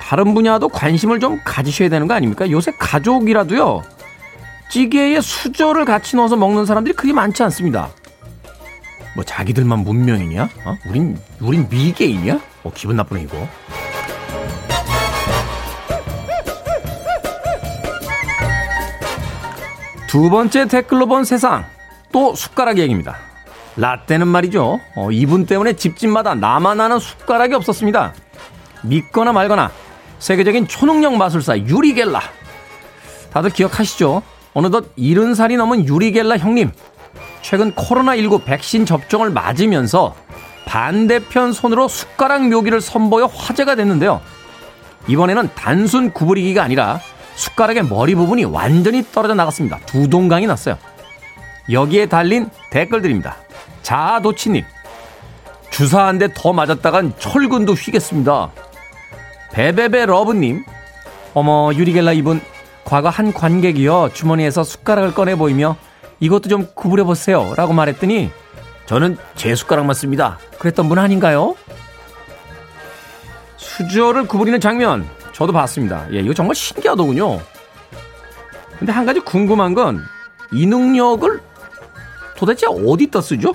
다른 0.00 0.34
분야도 0.34 0.68
관심을 0.68 1.18
좀 1.18 1.40
가지셔야 1.44 1.88
되는 1.88 2.06
거 2.06 2.14
아닙니까? 2.14 2.50
요새 2.50 2.72
가족이라도요. 2.78 3.82
찌개에 4.70 5.20
수저를 5.20 5.84
같이 5.84 6.16
넣어서 6.16 6.36
먹는 6.36 6.66
사람들이 6.66 6.94
그리 6.94 7.12
많지 7.12 7.42
않습니다. 7.44 7.90
뭐 9.14 9.24
자기들만 9.24 9.80
문명이냐? 9.80 10.48
어? 10.64 10.76
우린 10.88 11.18
우린 11.40 11.68
미개이냐? 11.68 12.40
어, 12.64 12.72
기분 12.74 12.96
나쁘네 12.96 13.22
이거. 13.22 13.48
두 20.06 20.28
번째 20.28 20.66
댓글로 20.66 21.06
본 21.06 21.24
세상 21.24 21.64
또 22.12 22.34
숟가락 22.34 22.78
얘기입니다. 22.78 23.16
라떼는 23.76 24.26
말이죠. 24.26 24.80
어, 24.96 25.10
이분 25.12 25.46
때문에 25.46 25.74
집집마다 25.74 26.34
나만 26.34 26.80
아는 26.80 26.98
숟가락이 26.98 27.54
없었습니다. 27.54 28.12
믿거나 28.82 29.32
말거나 29.32 29.70
세계적인 30.18 30.66
초능력 30.66 31.14
마술사 31.16 31.58
유리겔라. 31.58 32.20
다들 33.32 33.50
기억하시죠? 33.50 34.22
어느덧 34.52 34.94
70살이 34.96 35.56
넘은 35.56 35.86
유리겔라 35.86 36.38
형님. 36.38 36.72
최근 37.42 37.72
코로나19 37.72 38.44
백신 38.44 38.86
접종을 38.86 39.30
맞으면서 39.30 40.14
반대편 40.66 41.52
손으로 41.52 41.88
숟가락 41.88 42.48
묘기를 42.48 42.80
선보여 42.80 43.26
화제가 43.26 43.74
됐는데요. 43.74 44.20
이번에는 45.08 45.50
단순 45.54 46.12
구부리기가 46.12 46.62
아니라 46.62 47.00
숟가락의 47.34 47.84
머리 47.86 48.14
부분이 48.14 48.44
완전히 48.44 49.04
떨어져 49.10 49.34
나갔습니다. 49.34 49.78
두 49.86 50.08
동강이 50.08 50.46
났어요. 50.46 50.76
여기에 51.70 52.06
달린 52.06 52.50
댓글들입니다. 52.70 53.36
자아도치님. 53.82 54.64
주사 55.70 56.06
한 56.06 56.18
대 56.18 56.28
더 56.34 56.52
맞았다간 56.52 57.14
철근도 57.18 57.72
휘겠습니다. 57.72 58.50
베베베 59.52 60.06
러브님. 60.06 60.64
어머, 61.34 61.72
유리겔라 61.72 62.12
이분. 62.12 62.40
과거 62.84 63.08
한 63.08 63.32
관객이요. 63.32 64.10
주머니에서 64.12 64.64
숟가락을 64.64 65.14
꺼내 65.14 65.36
보이며 65.36 65.76
이것도 66.20 66.48
좀 66.48 66.68
구부려 66.74 67.04
보세요. 67.04 67.54
라고 67.56 67.72
말했더니 67.72 68.30
저는 68.86 69.16
제 69.34 69.54
숟가락만 69.54 69.94
씁니다. 69.94 70.38
그랬던 70.58 70.88
분 70.88 70.98
아닌가요? 70.98 71.56
수저를 73.56 74.26
구부리는 74.26 74.60
장면 74.60 75.08
저도 75.32 75.52
봤습니다. 75.52 76.06
예, 76.12 76.20
이거 76.20 76.34
정말 76.34 76.54
신기하더군요. 76.54 77.40
근데 78.78 78.92
한 78.92 79.04
가지 79.06 79.20
궁금한 79.20 79.74
건 79.74 80.04
이 80.52 80.66
능력을 80.66 81.40
도대체 82.36 82.66
어디다 82.66 83.20
쓰죠? 83.20 83.52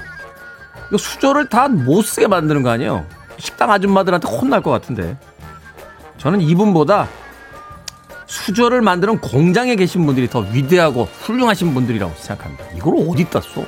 이거 0.88 0.97
수저를 0.97 1.49
다 1.49 1.68
못 1.68 2.03
쓰게 2.03 2.28
만드는 2.28 2.63
거 2.63 2.70
아니에요? 2.70 3.05
식당 3.38 3.70
아줌마들한테 3.70 4.30
혼날 4.30 4.61
것 4.61 4.72
같은데. 4.72 5.18
저는 6.18 6.39
이분보다 6.39 7.09
수저를 8.28 8.82
만드는 8.82 9.19
공장에 9.19 9.76
계신 9.76 10.05
분들이 10.05 10.30
더 10.30 10.39
위대하고 10.39 11.05
훌륭하신 11.21 11.73
분들이라고 11.73 12.13
생각합니다. 12.17 12.65
이걸 12.76 12.95
어디다 13.09 13.41
써? 13.41 13.63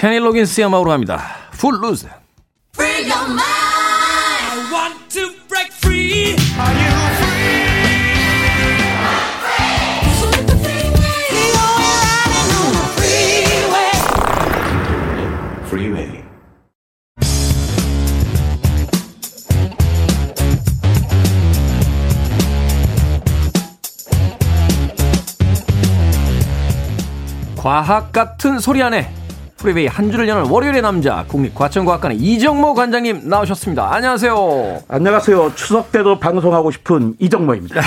케니 0.00 0.18
로긴스의 0.18 0.66
음악으로 0.66 0.90
갑니다. 0.90 1.22
Full 1.54 1.78
Loose. 1.78 2.08
Free 2.74 3.08
your 3.08 3.24
mind. 3.30 3.42
I 4.50 4.72
want 4.72 5.08
to 5.10 5.30
break 5.48 5.72
free. 5.72 6.34
Are 6.58 6.74
you 6.74 7.21
과학 27.62 28.10
같은 28.10 28.58
소리 28.58 28.82
안에 28.82 29.08
프리웨이 29.58 29.86
한 29.86 30.10
주를 30.10 30.26
여는 30.26 30.50
월요일의 30.50 30.82
남자 30.82 31.24
국립과천과학관의 31.28 32.16
이정모 32.16 32.74
관장님 32.74 33.28
나오셨습니다. 33.28 33.94
안녕하세요. 33.94 34.80
안녕하세요. 34.88 35.54
추석 35.54 35.92
때도 35.92 36.18
방송하고 36.18 36.72
싶은 36.72 37.14
이정모입니다. 37.20 37.80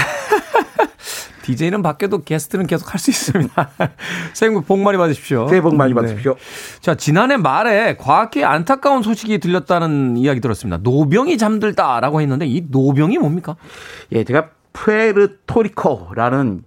DJ는 1.43 1.81
바뀌어도 1.81 2.23
게스트는 2.23 2.67
계속 2.67 2.93
할 2.93 2.99
수 3.01 3.09
있습니다. 3.11 3.69
새해 4.33 4.53
복 4.53 4.79
많이 4.79 4.97
받으십시오. 4.97 5.49
새해 5.49 5.59
복 5.59 5.75
많이 5.75 5.93
받으십시오. 5.93 6.35
네. 6.35 6.39
자, 6.79 6.95
지난해 6.95 7.35
말에 7.35 7.97
과학계에 7.97 8.45
안타까운 8.45 9.03
소식이 9.03 9.39
들렸다는 9.39 10.15
이야기 10.15 10.39
들었습니다. 10.39 10.77
노병이 10.83 11.37
잠들다라고 11.37 12.21
했는데 12.21 12.47
이 12.47 12.63
노병이 12.69 13.17
뭡니까? 13.17 13.57
예, 14.13 14.23
제가 14.23 14.51
푸에르토리코라는 14.71 16.63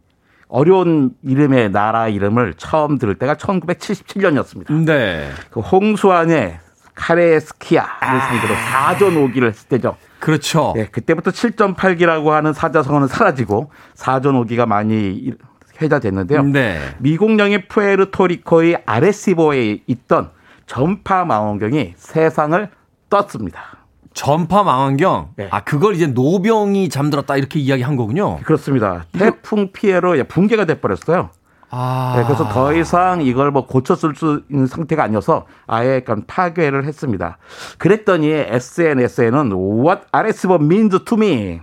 어려운 0.49 1.11
이름의 1.23 1.71
나라 1.71 2.09
이름을 2.09 2.55
처음 2.57 2.99
들을 2.99 3.15
때가 3.15 3.35
1977년이었습니다. 3.35 4.85
네. 4.85 5.31
그 5.51 5.61
홍수 5.61 6.11
안에 6.13 6.61
카레스키아를 6.95 8.21
상대로 8.21 8.55
아. 8.55 8.95
4전 8.95 9.33
5기를 9.33 9.49
했을 9.49 9.69
때죠. 9.69 9.97
그렇죠. 10.19 10.73
네, 10.75 10.87
그때부터 10.87 11.31
7.8기라고 11.31 12.29
하는 12.31 12.53
사자성어는 12.53 13.07
사라지고 13.07 13.71
4전 13.95 14.45
5기가 14.45 14.67
많이 14.67 15.33
회자됐는데요. 15.81 16.43
네. 16.43 16.81
미국령인 16.99 17.63
푸에르토리코의 17.69 18.83
아레시보에 18.85 19.83
있던 19.87 20.31
전파 20.67 21.25
망원경이 21.25 21.95
세상을 21.97 22.69
떴습니다. 23.09 23.78
전파 24.19 24.65
망원경. 24.65 25.29
네. 25.37 25.49
아 25.53 25.63
그걸 25.63 25.95
이제 25.95 26.09
노병이 26.09 26.89
잠들었다 26.89 27.37
이렇게 27.37 27.61
이야기한 27.61 27.95
거군요. 27.95 28.39
그렇습니다. 28.43 29.05
태풍 29.13 29.71
피해로 29.73 30.17
붕괴가 30.25 30.65
돼 30.65 30.81
버렸어요. 30.81 31.31
아. 31.71 32.15
네, 32.17 32.25
그래서 32.25 32.49
더 32.49 32.73
이상 32.75 33.23
이걸 33.23 33.53
뭐 33.53 33.67
고쳤을 33.67 34.17
수 34.17 34.43
있는 34.51 34.67
상태가 34.67 35.05
아니어서 35.05 35.47
아예 35.69 35.97
약간 35.97 36.25
파괴를 36.27 36.85
했습니다. 36.85 37.39
그랬더니 37.79 38.29
SNS에는 38.33 39.53
What 39.53 40.03
RS보 40.11 40.57
means 40.57 41.05
to 41.05 41.17
me. 41.17 41.61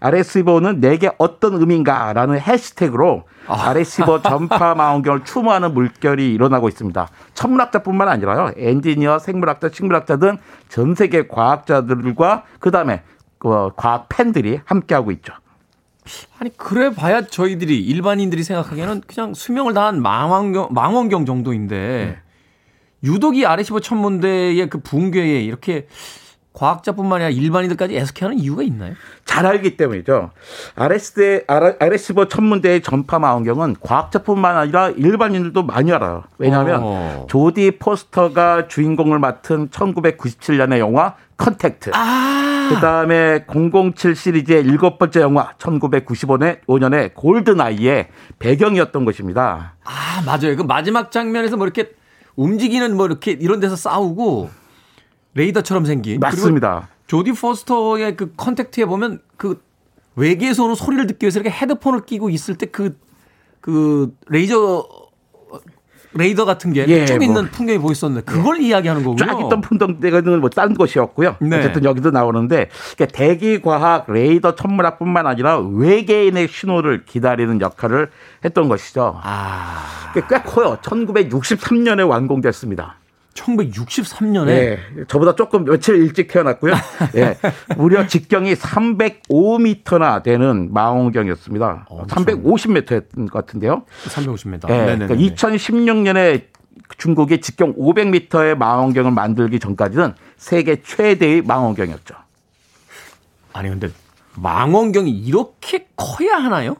RS보는 0.00 0.80
내게 0.80 1.10
어떤 1.18 1.54
의미인가라는 1.54 2.40
해시태그로 2.40 3.24
아. 3.48 3.68
RS보 3.70 4.22
전파 4.22 4.74
망원경을 4.74 5.24
추모하는 5.24 5.72
물결이 5.74 6.32
일어나고 6.34 6.68
있습니다. 6.68 7.08
천문학자뿐만 7.34 8.08
아니라요. 8.08 8.52
엔지니어, 8.56 9.18
생물학자, 9.18 9.70
식물학자 9.72 10.16
등 10.16 10.38
전 10.68 10.94
세계 10.94 11.26
과학자들과 11.26 12.44
그다음에 12.60 13.02
그 13.38 13.70
과학 13.76 14.08
팬들이 14.08 14.60
함께하고 14.64 15.10
있죠. 15.12 15.32
아니 16.38 16.56
그래 16.56 16.90
봐야 16.94 17.22
저희들이 17.26 17.80
일반인들이 17.80 18.42
생각하기에는 18.44 19.02
그냥 19.06 19.34
수명을 19.34 19.74
다한 19.74 20.00
망원경 20.02 20.68
망원경 20.70 21.26
정도인데 21.26 21.76
네. 21.76 22.18
유독 23.08 23.36
이 23.36 23.44
아레시보 23.44 23.80
천문대의 23.80 24.68
그 24.68 24.80
붕괴에 24.80 25.42
이렇게 25.42 25.88
과학자뿐만 26.56 27.20
아니라 27.20 27.38
일반인들까지 27.38 27.96
애석해하는 27.96 28.38
이유가 28.38 28.62
있나요? 28.62 28.94
잘 29.26 29.44
알기 29.44 29.76
때문이죠. 29.76 30.30
아레스대 30.74 31.44
아레시보 31.46 32.28
천문대의 32.28 32.82
전파 32.82 33.18
망원경은 33.18 33.76
과학자뿐만 33.80 34.56
아니라 34.56 34.88
일반인들도 34.88 35.62
많이 35.62 35.92
알아요. 35.92 36.24
왜냐하면 36.38 36.80
어. 36.82 37.26
조디 37.28 37.72
포스터가 37.78 38.68
주인공을 38.68 39.18
맡은 39.18 39.68
1997년의 39.68 40.78
영화 40.78 41.14
Contact. 41.36 41.90
아~ 41.92 42.70
그 42.70 42.80
다음에 42.80 43.44
007 43.46 44.16
시리즈의 44.16 44.62
일곱 44.62 44.98
번째 44.98 45.20
영화 45.20 45.52
1995년의 45.58 46.60
5년의 46.66 47.14
GoldenEye의 47.14 48.08
배경이었던 48.38 49.04
것입니다. 49.04 49.74
아, 49.84 50.22
맞아요. 50.24 50.56
그 50.56 50.62
마지막 50.62 51.12
장면에서 51.12 51.58
뭐 51.58 51.66
이렇게 51.66 51.92
움직이는 52.34 52.96
뭐 52.96 53.06
이렇게 53.06 53.32
이런 53.32 53.60
데서 53.60 53.76
싸우고 53.76 54.50
레이더처럼 55.36 55.84
생긴 55.84 56.18
맞습니다. 56.18 56.88
조디 57.06 57.32
포스터의 57.32 58.16
그 58.16 58.32
Contact에 58.36 58.84
보면 58.86 59.20
그 59.36 59.62
외계에서 60.16 60.64
오는 60.64 60.74
소리를 60.74 61.06
듣기 61.06 61.24
위해서 61.24 61.40
이렇게 61.40 61.54
헤드폰을 61.54 62.04
끼고 62.06 62.30
있을 62.30 62.56
때 62.56 62.66
그그 62.66 62.96
그 63.60 64.14
레이저 64.28 64.84
레이더 66.14 66.46
같은 66.46 66.72
게 66.72 66.78
쭉 66.78 66.90
예, 66.90 67.04
뭐. 67.16 67.24
있는 67.24 67.50
풍경이 67.50 67.78
보였었는데 67.78 68.24
그걸 68.24 68.62
예. 68.62 68.68
이야기하는 68.68 69.04
거군요. 69.04 69.26
쫙 69.26 69.38
있던 69.38 69.60
풍덩대는 69.60 70.40
뭐 70.40 70.57
딴 70.57 70.74
것이었고요. 70.74 71.36
네. 71.40 71.58
어쨌든 71.58 71.84
여기도 71.84 72.10
나오는데 72.10 72.70
그러니까 72.96 73.16
대기 73.16 73.60
과학 73.60 74.10
레이더 74.10 74.54
천문학뿐만 74.54 75.26
아니라 75.26 75.58
외계인의 75.58 76.48
신호를 76.48 77.04
기다리는 77.04 77.60
역할을 77.60 78.10
했던 78.44 78.68
것이죠. 78.68 79.20
아. 79.22 80.12
꽤 80.14 80.22
커요. 80.22 80.78
1963년에 80.82 82.08
완공됐습니다. 82.08 82.96
1963년에 83.36 84.48
예, 84.48 84.78
저보다 85.08 85.34
조금 85.34 85.64
며칠 85.64 85.96
일찍 85.96 86.28
태어났고요. 86.28 86.74
예, 87.14 87.36
무려 87.76 88.06
직경이 88.06 88.54
305m나 88.54 90.22
되는 90.22 90.72
망원경이었습니다. 90.72 91.86
어, 91.88 92.06
350m였던 92.06 93.30
것 93.30 93.32
같은데요. 93.32 93.84
350m. 94.06 94.70
예, 94.70 94.96
그러니까 94.98 95.14
2016년에 95.14 96.44
중국이 96.98 97.40
직경 97.40 97.74
500m의 97.74 98.56
망원경을 98.56 99.10
만들기 99.10 99.58
전까지는 99.58 100.14
세계 100.36 100.82
최대의 100.82 101.42
망원경이었죠. 101.42 102.14
아니 103.52 103.70
근데 103.70 103.88
망원경이 104.34 105.10
이렇게 105.10 105.86
커야 105.96 106.36
하나요? 106.36 106.76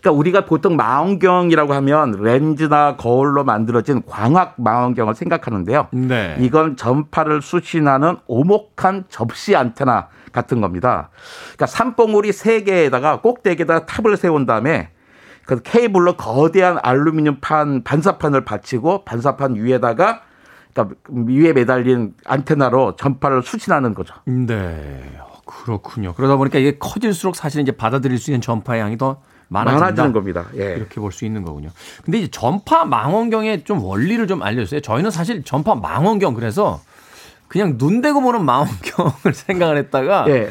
그러니까 0.00 0.12
우리가 0.12 0.44
보통 0.44 0.76
망원경이라고 0.76 1.72
하면 1.74 2.12
렌즈나 2.20 2.96
거울로 2.96 3.44
만들어진 3.44 4.02
광학 4.06 4.54
망원경을 4.58 5.14
생각하는데요. 5.14 5.88
네. 5.92 6.36
이건 6.40 6.76
전파를 6.76 7.42
수신하는 7.42 8.16
오목한 8.26 9.04
접시 9.08 9.56
안테나 9.56 10.08
같은 10.32 10.60
겁니다. 10.60 11.10
그러니까 11.54 11.66
산봉우리 11.66 12.32
세 12.32 12.62
개에다가 12.62 13.20
꼭대기에다 13.20 13.86
탑을 13.86 14.16
세운 14.16 14.46
다음에 14.46 14.90
그 15.46 15.60
케이블로 15.62 16.16
거대한 16.16 16.78
알루미늄 16.82 17.38
판 17.40 17.84
반사판을 17.84 18.44
받치고 18.44 19.04
반사판 19.04 19.56
위에다가 19.56 20.22
그러니까 20.72 20.96
위에 21.08 21.52
매달린 21.52 22.14
안테나로 22.24 22.96
전파를 22.96 23.42
수신하는 23.42 23.94
거죠. 23.94 24.14
네. 24.26 25.02
그렇군요. 25.46 26.14
그러다 26.14 26.36
보니까 26.36 26.58
이게 26.58 26.78
커질수록 26.78 27.36
사실 27.36 27.60
이제 27.60 27.72
받아들일 27.72 28.18
수 28.18 28.30
있는 28.30 28.40
전파의 28.40 28.80
양이 28.80 28.98
더 28.98 29.20
많아지는 29.54 30.12
겁니다. 30.12 30.46
예. 30.56 30.74
이렇게 30.76 31.00
볼 31.00 31.12
수 31.12 31.24
있는 31.24 31.42
거군요. 31.44 31.70
근데 32.04 32.18
이제 32.18 32.28
전파 32.30 32.84
망원경의 32.84 33.64
좀 33.64 33.82
원리를 33.84 34.26
좀 34.26 34.42
알려주세요. 34.42 34.80
저희는 34.80 35.10
사실 35.10 35.44
전파 35.44 35.74
망원경 35.74 36.34
그래서 36.34 36.80
그냥 37.48 37.78
눈 37.78 38.00
대고 38.00 38.20
보는 38.20 38.44
망원경을 38.44 39.12
생각을 39.34 39.76
했다가 39.76 40.24
예. 40.28 40.50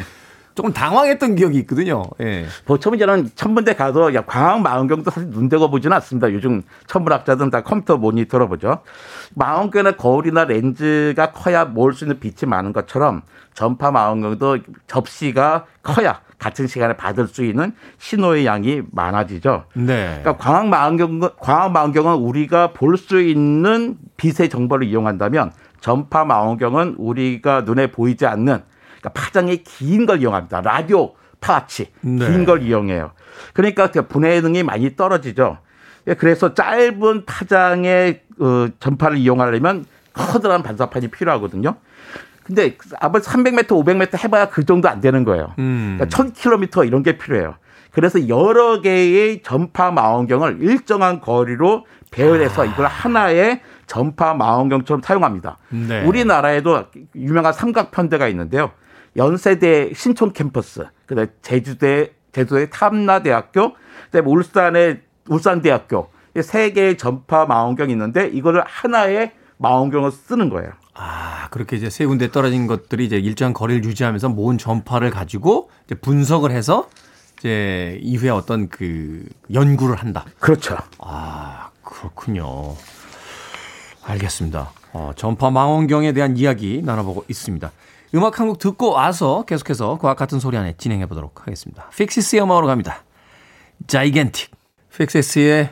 조금 0.56 0.72
당황했던 0.72 1.36
기억이 1.36 1.58
있거든요. 1.62 2.04
예. 2.22 2.46
보통 2.66 2.96
저는 2.98 3.32
천문대 3.36 3.74
가도 3.74 4.14
야, 4.14 4.22
광학 4.24 4.62
망원경도 4.62 5.10
사실 5.10 5.32
눈 5.32 5.50
대고 5.50 5.70
보지는 5.72 5.96
않습니다. 5.98 6.32
요즘 6.32 6.62
천문학자들은 6.86 7.50
다 7.50 7.64
컴퓨터 7.64 7.98
모니터로 7.98 8.48
보죠. 8.48 8.80
망원경이나 9.34 9.94
거울이나 9.98 10.46
렌즈가 10.46 11.32
커야 11.32 11.66
모을 11.66 11.94
수 11.94 12.04
있는 12.06 12.20
빛이 12.20 12.48
많은 12.48 12.72
것처럼 12.72 13.24
전파 13.56 13.90
망원경도 13.92 14.60
접시가 14.86 15.66
커야 15.82 16.22
같은 16.44 16.68
시간에 16.68 16.98
받을 16.98 17.26
수 17.28 17.46
있는 17.46 17.72
신호의 18.00 18.46
양이 18.46 18.82
많아지죠. 18.92 19.64
네. 19.76 20.20
그러니까 20.22 20.36
광학 20.38 20.68
망원경 20.68 21.22
광학 21.40 21.72
망원경은 21.72 22.16
우리가 22.16 22.74
볼 22.74 22.98
수 22.98 23.22
있는 23.22 23.96
빛의 24.18 24.50
정보를 24.50 24.86
이용한다면 24.88 25.52
전파 25.80 26.26
망원경은 26.26 26.96
우리가 26.98 27.62
눈에 27.62 27.88
보이지 27.92 28.26
않는 28.26 28.62
그러니까 29.00 29.10
파장이 29.14 29.64
긴 29.64 30.06
걸 30.06 30.20
이용합니다. 30.22 30.60
라디오 30.62 31.14
파치 31.40 31.92
네. 32.02 32.26
긴걸 32.28 32.62
이용해요. 32.64 33.12
그러니까 33.54 33.90
그 33.90 34.06
분해능이 34.08 34.64
많이 34.64 34.96
떨어지죠. 34.98 35.58
예, 36.08 36.14
그래서 36.14 36.54
짧은 36.54 37.26
파장의 37.26 38.22
어, 38.40 38.68
전파를 38.80 39.18
이용하려면 39.18 39.86
커다란 40.14 40.62
반사판이 40.62 41.08
필요하거든요. 41.08 41.76
근데 42.44 42.78
아마 43.00 43.20
300m, 43.20 43.68
500m 43.68 44.24
해봐야 44.24 44.50
그 44.50 44.66
정도 44.66 44.90
안 44.90 45.02
되는 45.02 45.24
거예요. 45.24 45.54
음. 45.60 45.98
그러니까 45.98 46.18
1000km 46.18 46.88
이런 46.88 47.04
게 47.04 47.18
필요해요. 47.18 47.56
그래서 47.92 48.28
여러 48.28 48.82
개의 48.82 49.44
전파 49.44 49.92
망원경을 49.92 50.58
일정한 50.62 51.22
거리로 51.22 51.86
배열해서 52.12 52.64
아. 52.64 52.66
이걸 52.66 52.88
하나의 52.88 53.62
전파 53.86 54.34
망원경처럼 54.34 55.02
사용합니다. 55.02 55.58
네. 55.70 56.04
우리나라에도 56.04 56.86
유명한 57.16 57.54
삼각편대가 57.54 58.28
있는데요. 58.30 58.72
연세대 59.16 59.92
신촌 59.94 60.34
캠퍼스, 60.34 60.86
그다음에 61.06 61.30
제주대 61.44 62.12
제주도의 62.32 62.70
탐나대학교, 62.72 63.74
그다음에 64.06 64.28
울산의 64.28 65.02
울산대학교 65.30 66.10
세 66.42 66.72
개의 66.72 66.98
전파 66.98 67.46
망원경이 67.46 67.92
있는데 67.92 68.28
이거를 68.28 68.64
하나의 68.66 69.34
망원경을 69.58 70.12
쓰는 70.12 70.50
거예요. 70.50 70.72
아, 70.96 71.48
그렇게 71.50 71.76
이제 71.76 71.90
세 71.90 72.06
군데 72.06 72.32
떨어진 72.32 72.68
것들이 72.68 73.06
이제 73.06 73.18
일정한 73.18 73.54
거리를 73.54 73.84
유지하면서 73.84 74.30
모은 74.30 74.58
전파를 74.58 75.10
가지고 75.10 75.70
이제 75.86 75.96
분석을 75.96 76.52
해서 76.52 76.88
이제 77.40 78.00
이후에 78.02 78.30
어떤 78.30 78.70
그 78.70 79.26
연구를 79.52 79.96
한다. 79.96 80.26
그렇죠. 80.40 80.78
아, 81.00 81.70
그렇군요. 81.84 82.76
알겠습니다. 84.04 84.72
어, 84.94 85.12
전파 85.16 85.50
망원경에 85.50 86.14
대한 86.14 86.38
이야기 86.38 86.82
나눠보고 86.84 87.26
있습니다. 87.28 87.72
음악 88.16 88.40
한 88.40 88.48
곡 88.48 88.60
듣고 88.60 88.92
와서 88.92 89.44
계속해서 89.48 89.98
과학 90.00 90.18
같은 90.18 90.40
소리 90.40 90.56
안에 90.58 90.76
진행해 90.78 91.08
보도록 91.08 91.42
하겠습니다. 91.42 91.90
픽시스의 91.90 92.44
음악으로 92.44 92.68
갑니다. 92.68 93.04
자이겐틱. 93.88 94.52
픽시스의 94.96 95.72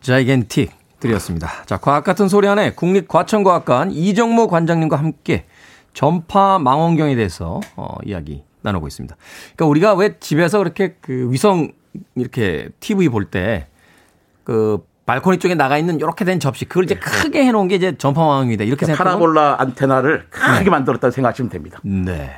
자이겐틱 0.00 0.70
드렸습니다. 1.00 1.48
자, 1.66 1.76
과학 1.78 2.04
같은 2.04 2.28
소리 2.28 2.46
안에 2.46 2.72
국립과천과학관 2.74 3.90
이정모 3.90 4.48
관장님과 4.48 4.96
함께 4.96 5.46
전파 5.94 6.58
망원경에 6.58 7.16
대해서 7.16 7.60
어, 7.76 7.96
이야기 8.04 8.44
나누고 8.62 8.86
있습니다. 8.86 9.16
그러니까 9.56 9.66
우리가 9.66 9.94
왜 9.94 10.18
집에서 10.20 10.58
그렇게 10.58 10.96
그 11.00 11.28
위성 11.32 11.72
이렇게 12.14 12.68
TV 12.80 13.08
볼 13.08 13.30
때 13.30 13.66
그 14.44 14.78
발코니 15.06 15.38
쪽에 15.38 15.54
나가 15.54 15.78
있는 15.78 15.96
이렇게 15.96 16.24
된 16.24 16.40
접시 16.40 16.64
그걸 16.64 16.84
이제 16.84 16.94
크게 16.94 17.44
해놓은 17.44 17.68
게 17.68 17.74
이제 17.76 17.96
전파 17.96 18.20
망원경이다 18.22 18.64
이렇게 18.64 18.86
생각하면 18.86 19.12
파라볼라 19.12 19.56
안테나를 19.60 20.26
크게 20.30 20.64
네. 20.64 20.70
만들었다고 20.70 21.10
생각하시면 21.12 21.50
됩니다. 21.50 21.78
네. 21.82 22.30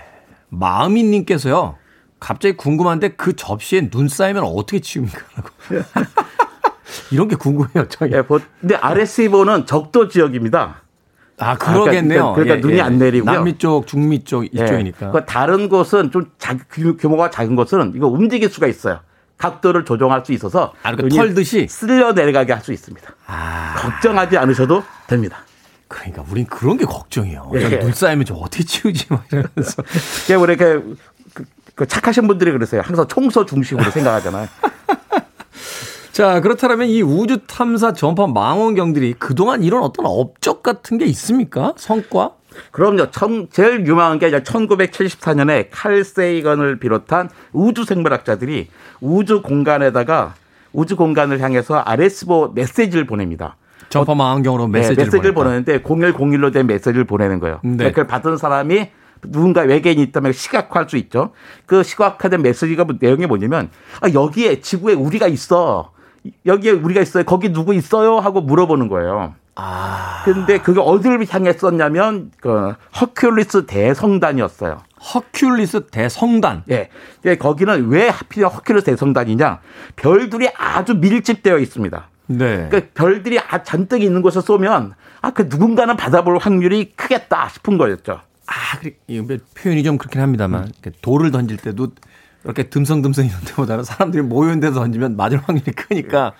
마음이님께서요. 0.48 1.76
갑자기 2.20 2.56
궁금한데 2.56 3.10
그 3.10 3.34
접시에 3.34 3.88
눈 3.90 4.08
쌓이면 4.08 4.44
어떻게 4.44 4.80
치웁니까? 4.80 5.18
이런 7.10 7.28
게 7.28 7.36
궁금해요. 7.36 7.86
저 7.88 8.08
예, 8.10 8.22
보- 8.22 8.40
근데 8.60 8.74
RSV는 8.76 9.66
적도 9.66 10.08
지역입니다. 10.08 10.82
아, 11.38 11.56
그러겠네요. 11.56 12.34
그러니까, 12.34 12.34
그러니까 12.34 12.56
예, 12.56 12.60
눈이 12.60 12.76
예. 12.78 12.80
안 12.82 12.98
내리고요. 12.98 13.32
남미 13.32 13.58
쪽, 13.58 13.86
중미 13.86 14.24
쪽 14.24 14.44
이쪽이니까. 14.44 15.10
그 15.10 15.24
다른 15.24 15.68
곳은 15.68 16.10
좀 16.12 16.26
작, 16.38 16.58
규- 16.70 16.96
규모가 16.96 17.30
작은 17.30 17.56
곳은 17.56 17.92
이거 17.96 18.06
움직일 18.06 18.48
수가 18.48 18.66
있어요. 18.68 19.00
각도를 19.38 19.84
조정할 19.84 20.24
수 20.24 20.32
있어서 20.32 20.72
아, 20.84 20.94
그 20.94 21.02
눈이 21.02 21.16
털듯이? 21.16 21.66
쓸려 21.68 22.12
내려가게 22.12 22.52
할 22.52 22.62
수 22.62 22.72
있습니다. 22.72 23.10
아, 23.26 23.74
걱정하지 23.78 24.38
않으셔도 24.38 24.84
됩니다. 25.08 25.38
그러니까 25.88 26.24
우린 26.30 26.46
그런 26.46 26.76
게 26.76 26.84
걱정이에요. 26.84 27.50
예. 27.54 27.60
저눈 27.70 27.92
쌓이면 27.92 28.24
저 28.24 28.34
어떻게 28.34 28.62
치우지? 28.62 29.06
막 29.10 29.24
이러면서. 29.32 29.82
이게 30.24 30.34
우리 30.36 30.54
이렇게 30.54 30.84
그, 31.34 31.44
그 31.74 31.86
착하신 31.88 32.28
분들이 32.28 32.52
그러세요. 32.52 32.82
항상 32.84 33.08
청소 33.08 33.44
중심으로 33.44 33.90
생각하잖아요. 33.90 34.46
자, 36.12 36.40
그렇다면 36.40 36.88
이 36.88 37.02
우주 37.02 37.38
탐사 37.46 37.92
전파 37.94 38.26
망원경들이 38.26 39.14
그동안 39.18 39.62
이런 39.62 39.82
어떤 39.82 40.04
업적 40.06 40.62
같은 40.62 40.98
게 40.98 41.06
있습니까? 41.06 41.72
성과? 41.76 42.32
그럼요. 42.70 43.10
천- 43.10 43.48
제일 43.50 43.86
유명한 43.86 44.18
게 44.18 44.30
1974년에 44.30 45.68
칼 45.70 46.04
세이건을 46.04 46.78
비롯한 46.80 47.30
우주 47.54 47.84
생물학자들이 47.86 48.68
우주 49.00 49.40
공간에다가 49.40 50.34
우주 50.74 50.96
공간을 50.96 51.40
향해서 51.40 51.82
RS보 51.86 52.52
메시지를 52.54 53.06
보냅니다. 53.06 53.56
전파 53.88 54.14
망원경으로 54.14 54.66
네, 54.66 54.80
메시지를, 54.80 55.04
메시지를 55.04 55.32
보냈다. 55.34 55.44
보내는데 55.44 55.82
0101로 55.82 56.52
된 56.52 56.66
메시지를 56.66 57.04
보내는 57.04 57.40
거예요. 57.40 57.60
네. 57.62 57.88
그걸 57.88 58.06
받은 58.06 58.36
사람이 58.36 58.88
누군가 59.30 59.62
외계인이 59.62 60.02
있다면 60.02 60.32
시각화할 60.32 60.88
수 60.90 60.96
있죠. 60.98 61.30
그 61.64 61.82
시각화된 61.82 62.42
메시지가 62.42 62.84
뭐- 62.84 62.96
내용이 63.00 63.26
뭐냐면 63.26 63.70
아, 64.02 64.10
여기에 64.12 64.60
지구에 64.60 64.92
우리가 64.94 65.26
있어. 65.28 65.91
여기에 66.46 66.72
우리가 66.72 67.00
있어요. 67.00 67.24
거기 67.24 67.52
누구 67.52 67.74
있어요? 67.74 68.18
하고 68.18 68.40
물어보는 68.40 68.88
거예요. 68.88 69.34
아. 69.54 70.22
근데 70.24 70.58
그게 70.58 70.80
어디를 70.80 71.26
향했었냐면 71.28 72.30
그 72.40 72.74
허큘리스 72.94 73.66
대성단이었어요. 73.66 74.78
허큘리스 75.00 75.90
대성단. 75.90 76.64
예. 76.70 76.88
예, 77.24 77.34
거기는 77.36 77.88
왜 77.88 78.08
하필 78.08 78.44
허큘리스 78.44 78.84
대성단이냐? 78.86 79.60
별들이 79.96 80.48
아주 80.56 80.94
밀집되어 80.94 81.58
있습니다. 81.58 82.08
네. 82.28 82.68
그러니까 82.70 82.92
별들이 82.94 83.38
아, 83.38 83.62
잔뜩 83.62 84.02
있는 84.02 84.22
곳에 84.22 84.40
쏘면 84.40 84.94
아, 85.20 85.30
그 85.30 85.46
누군가는 85.48 85.96
받아볼 85.96 86.38
확률이 86.38 86.92
크겠다 86.96 87.48
싶은 87.48 87.78
거였죠. 87.78 88.20
아, 88.46 88.78
그래, 88.80 88.92
이거 89.06 89.36
표현이 89.54 89.82
좀 89.82 89.98
그렇긴 89.98 90.20
합니다만 90.20 90.68
이렇게 90.82 90.96
돌을 91.02 91.30
던질 91.30 91.58
때도 91.58 91.88
이렇게 92.44 92.64
듬성듬성 92.64 93.26
이런 93.26 93.40
데보다는 93.44 93.84
사람들이 93.84 94.22
모여있는 94.22 94.60
데서 94.60 94.80
던지면 94.80 95.16
맞을 95.16 95.38
확률이 95.38 95.72
크니까. 95.72 96.32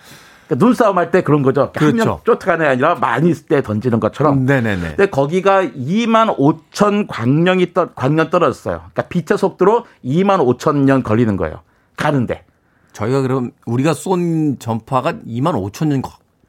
그러니까 0.47 0.65
눈싸움 0.65 0.97
할 0.97 1.09
때 1.11 1.21
그런 1.21 1.41
거죠. 1.41 1.71
그렇죠. 1.71 1.97
한명 1.99 2.19
쫓아가는 2.25 2.65
게 2.65 2.69
아니라 2.69 2.95
많이 2.95 3.29
있을 3.29 3.45
때 3.45 3.61
던지는 3.61 3.99
것처럼. 3.99 4.45
네네네. 4.45 4.87
근데 4.89 5.05
거기가 5.07 5.63
2만 5.63 6.35
5천 6.37 7.05
광년이 7.07 7.73
떠, 7.73 7.93
광년 7.93 8.29
떨어졌어요. 8.29 8.77
그러니까 8.93 9.03
빛의 9.03 9.37
속도로 9.37 9.85
2만 10.03 10.39
5천 10.39 10.75
년 10.83 11.01
걸리는 11.03 11.37
거예요. 11.37 11.61
가는데. 11.95 12.43
저희가 12.91 13.21
그럼 13.21 13.51
우리가 13.65 13.93
쏜 13.93 14.59
전파가 14.59 15.13
2만 15.13 15.53
5천 15.53 15.87
년 15.87 16.01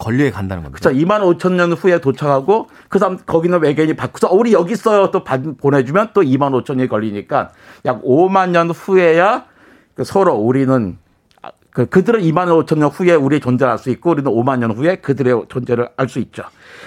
거- 0.05 0.11
걸려야 0.11 0.30
간다는 0.30 0.62
겁니다. 0.62 0.78
그렇죠. 0.80 0.98
2만 0.98 1.20
5천 1.38 1.52
년 1.52 1.72
후에 1.72 2.00
도착하고 2.00 2.68
그 2.88 2.98
사람 2.98 3.18
거기는 3.18 3.59
외계인이 3.61 3.94
바꾸서 3.96 4.28
어, 4.28 4.34
우리 4.34 4.52
여기 4.52 4.72
있어요. 4.72 5.11
또 5.11 5.24
받- 5.24 5.40
보내주면 5.59 6.11
또 6.14 6.20
2만 6.22 6.50
5천 6.62 6.76
년이 6.76 6.88
걸리니까 6.88 7.50
약 7.86 8.02
5만 8.02 8.50
년 8.50 8.70
후에야 8.70 9.46
그 9.94 10.05
서로 10.05 10.34
우리는 10.34 10.98
아, 11.42 11.50
그 11.70 11.86
그들은 11.86 12.20
2만 12.20 12.46
5천 12.66 12.78
년 12.78 12.88
후에 12.90 13.14
우리의 13.14 13.40
존재를 13.40 13.70
알 13.72 13.78
수 13.78 13.90
있고 13.90 14.11
우리는 14.11 14.30
5만 14.30 14.59
년 14.59 14.72
후에 14.72 14.96
그들의 14.96 15.44
존재를 15.48 15.88
알 15.96 16.09
수 16.09 16.18
있죠. 16.20 16.42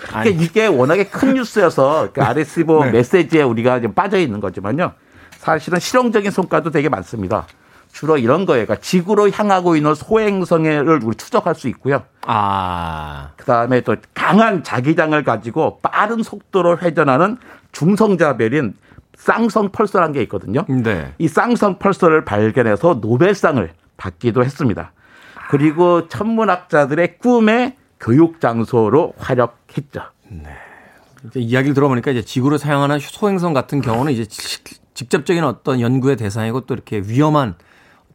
그러니까 0.10 0.44
이게 0.44 0.68
워낙에 0.68 1.06
큰 1.06 1.34
뉴스여서 1.34 2.10
그 2.14 2.22
RS보 2.24 2.86
네. 2.86 2.92
메시지에 2.92 3.42
우리가 3.44 3.82
빠져 3.96 4.18
있는 4.18 4.40
거지만요. 4.40 4.94
사실은 5.38 5.80
실용적인 5.80 6.32
성과도 6.32 6.72
되게 6.72 6.90
많습니다. 6.90 7.46
주로 7.98 8.20
이런 8.20 8.46
거예요. 8.46 8.64
그러니까 8.68 8.80
지구로 8.80 9.32
향하고 9.32 9.76
있는 9.76 9.96
소행성을 9.96 11.00
우리 11.04 11.16
추적할 11.16 11.56
수 11.56 11.68
있고요. 11.70 12.04
아, 12.28 13.32
그 13.38 13.46
다음에 13.46 13.82
또 13.82 13.96
강한 14.14 14.64
자기장을 14.64 15.24
가지고 15.24 15.80
빠른 15.82 16.22
속도로 16.22 16.78
회전하는 16.78 17.38
중성자별인 17.72 18.76
쌍성 19.16 19.70
펄서라는 19.72 20.14
게 20.14 20.22
있거든요. 20.24 20.64
네. 20.70 21.12
이 21.18 21.28
쌍성 21.28 21.80
펄서를 21.80 22.24
발견해서 22.24 23.00
노벨상을 23.02 23.68
받기도 23.98 24.44
했습니다. 24.44 24.92
그리고 25.50 26.08
천문학자들의 26.08 27.18
꿈의 27.18 27.76
교육 28.00 28.40
장소로 28.40 29.14
활약했죠. 29.18 30.02
이제 31.26 31.40
이야기를 31.40 31.74
들어보니까 31.74 32.12
이제 32.12 32.22
지구를 32.22 32.60
사용하는 32.60 33.00
소행성 33.00 33.54
같은 33.54 33.82
경우는 33.82 34.14
이제 34.14 34.24
시- 34.30 34.64
직접적인 34.94 35.44
어떤 35.44 35.82
연구의 35.82 36.16
대상이고 36.16 36.62
또 36.68 36.76
이렇게 36.76 37.02
위험한 37.04 37.56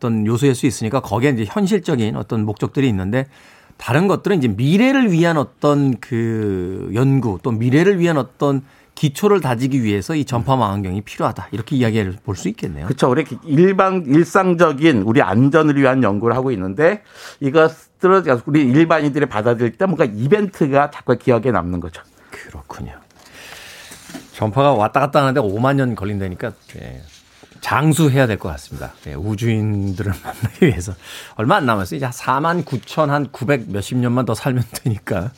어떤 0.02 0.26
요소일 0.26 0.56
수 0.56 0.66
있으니까 0.66 1.00
거기에 1.00 1.30
이제 1.30 1.44
현실적인 1.46 2.16
어떤 2.16 2.44
목적들이 2.44 2.88
있는데 2.88 3.26
다른 3.76 4.08
것들은 4.08 4.38
이제 4.38 4.48
미래를 4.48 5.12
위한 5.12 5.36
어떤 5.36 5.98
그 6.00 6.90
연구 6.94 7.38
또 7.42 7.52
미래를 7.52 8.00
위한 8.00 8.18
어떤 8.18 8.62
기초를 8.96 9.40
다지기 9.40 9.82
위해서 9.82 10.14
이 10.14 10.24
전파 10.24 10.56
망원경이 10.56 11.00
필요하다. 11.02 11.48
이렇게 11.52 11.76
이야기를 11.76 12.18
볼 12.24 12.36
수 12.36 12.48
있겠네요. 12.48 12.86
그렇죠. 12.86 13.08
우리 13.10 13.24
일반 13.44 14.04
일상적인 14.04 15.02
우리 15.02 15.22
안전을 15.22 15.76
위한 15.76 16.02
연구를 16.02 16.36
하고 16.36 16.50
있는데 16.50 17.02
이것들을 17.40 18.24
우리 18.46 18.60
일반인들이 18.62 19.26
받아들일 19.26 19.78
때 19.78 19.86
뭔가 19.86 20.04
이벤트가 20.04 20.90
자꾸 20.90 21.16
기억에 21.16 21.50
남는 21.50 21.80
거죠. 21.80 22.02
그렇군요. 22.30 22.92
전파가 24.34 24.72
왔다 24.74 25.00
갔다 25.00 25.20
하는데 25.22 25.40
5만 25.40 25.76
년 25.76 25.94
걸린다니까 25.94 26.52
예, 26.80 27.02
장수해야 27.62 28.26
될 28.26 28.36
것 28.38 28.50
같습니다. 28.50 28.92
예, 29.06 29.14
우주인들을 29.14 30.12
만나기 30.22 30.66
위해서 30.66 30.94
얼마 31.36 31.56
안 31.56 31.64
남았어요. 31.64 31.96
이제 31.96 32.06
4만 32.06 32.64
9천 32.64 33.06
한 33.06 33.28
900 33.32 33.70
몇십 33.70 33.96
년만 33.96 34.26
더 34.26 34.34
살면 34.34 34.64
되니까. 34.74 35.30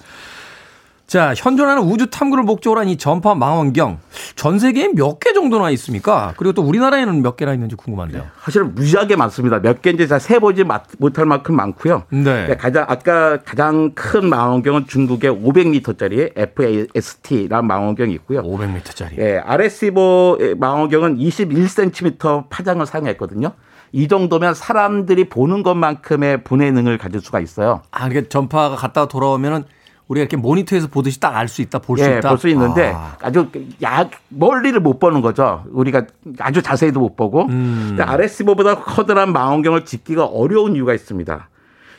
자, 1.07 1.35
현존하는 1.37 1.83
우주 1.83 2.09
탐구를 2.11 2.45
목적으로 2.45 2.81
한 2.81 2.89
이 2.89 2.97
전파 2.97 3.35
망원경 3.35 3.99
전 4.37 4.59
세계에 4.59 4.89
몇 4.95 5.19
개 5.21 5.33
정도나 5.33 5.71
있습니까? 5.71 6.35
그리고 6.37 6.53
또 6.55 6.63
우리나라에는 6.63 7.23
몇 7.23 7.37
개나 7.37 7.53
있는지 7.55 7.77
궁금한데요. 7.77 8.25
사실 8.43 8.65
무지하게 8.65 9.17
많습니다. 9.17 9.61
몇 9.61 9.81
개인지 9.83 10.09
잘 10.09 10.19
세보지 10.21 10.65
마- 10.65 10.81
못할 10.99 11.25
만큼 11.27 11.57
많고요. 11.57 12.05
네. 12.11 12.57
가장 12.59 12.85
아까 12.89 13.39
가장 13.43 13.93
큰 13.95 14.29
망원경은 14.29 14.87
중국의 14.87 15.31
500m짜리 15.31 16.33
FAST라는 16.37 17.67
망원경이 17.67 18.13
있고요. 18.15 18.43
500m짜리. 18.43 19.19
예, 19.19 19.39
RS보 19.45 20.39
망원경은 20.59 21.19
21cm 21.19 22.49
파장을 22.51 22.85
사용했거든요. 22.85 23.53
이 23.93 24.09
정도면 24.09 24.55
사람들이 24.55 25.29
보는 25.29 25.63
것만큼의 25.63 26.43
분해능을 26.45 26.99
가질 26.99 27.21
수가 27.21 27.41
있어요. 27.41 27.83
아, 27.93 28.09
이게 28.09 28.29
전파가 28.29 28.75
갔다가 28.75 29.07
돌아오면은 29.07 29.65
우리가 30.09 30.23
이렇게 30.23 30.37
모니터에서 30.37 30.89
보듯이 30.89 31.19
딱 31.21 31.35
알 31.37 31.49
수 31.49 31.63
있다, 31.63 31.79
볼수 31.79 32.05
예, 32.05 32.19
있다. 32.19 32.29
볼수 32.29 32.49
있는데 32.49 32.93
아. 32.95 33.17
아주 33.23 33.49
야 33.83 34.09
멀리를 34.29 34.79
못 34.81 34.99
보는 34.99 35.21
거죠. 35.23 35.65
우리가 35.71 36.05
아주 36.41 36.61
자세히도 36.63 37.01
못 37.01 37.17
보고. 37.17 37.45
음. 37.47 37.87
근데 37.97 38.03
RS보보다 38.03 38.77
커다란 38.83 39.33
망원경을 39.33 39.85
짓기가 39.85 40.25
어려운 40.27 40.77
이유가 40.77 40.93
있습니다. 40.95 41.49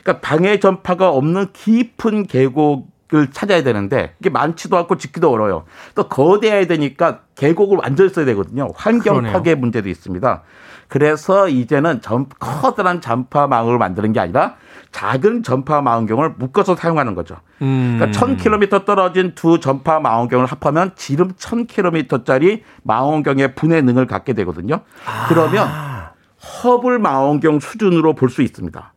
그러니까 0.02 0.20
방해 0.26 0.60
전파가 0.60 1.10
없는 1.10 1.48
깊은 1.52 2.26
계곡을 2.28 3.32
찾아야 3.32 3.62
되는데 3.64 4.14
이게 4.20 4.30
많지도 4.30 4.76
않고 4.76 4.98
짓기도 4.98 5.30
어려워요. 5.32 5.64
또 5.96 6.06
거대해야 6.08 6.66
되니까 6.66 7.22
계곡을 7.34 7.78
완전히 7.82 8.10
써야 8.10 8.24
되거든요. 8.26 8.68
환경 8.76 9.14
그러네요. 9.16 9.32
파괴 9.32 9.56
문제도 9.56 9.88
있습니다. 9.88 10.42
그래서 10.88 11.48
이제는 11.48 12.00
전 12.02 12.26
커다란 12.38 13.00
전파망을 13.00 13.76
만드는 13.78 14.12
게 14.12 14.20
아니라 14.20 14.54
작은 14.96 15.42
전파 15.42 15.82
망원경을 15.82 16.36
묶어서 16.38 16.74
사용하는 16.74 17.14
거죠. 17.14 17.36
음. 17.60 17.98
그러니까 17.98 18.18
1000km 18.18 18.86
떨어진 18.86 19.34
두 19.34 19.60
전파 19.60 20.00
망원경을 20.00 20.46
합하면 20.46 20.92
지름 20.96 21.32
1000km짜리 21.32 22.62
망원경의 22.82 23.54
분해 23.56 23.82
능을 23.82 24.06
갖게 24.06 24.32
되거든요. 24.32 24.80
그러면 25.28 25.68
허블 26.64 26.98
망원경 26.98 27.60
수준으로 27.60 28.14
볼 28.14 28.30
수 28.30 28.40
있습니다. 28.40 28.94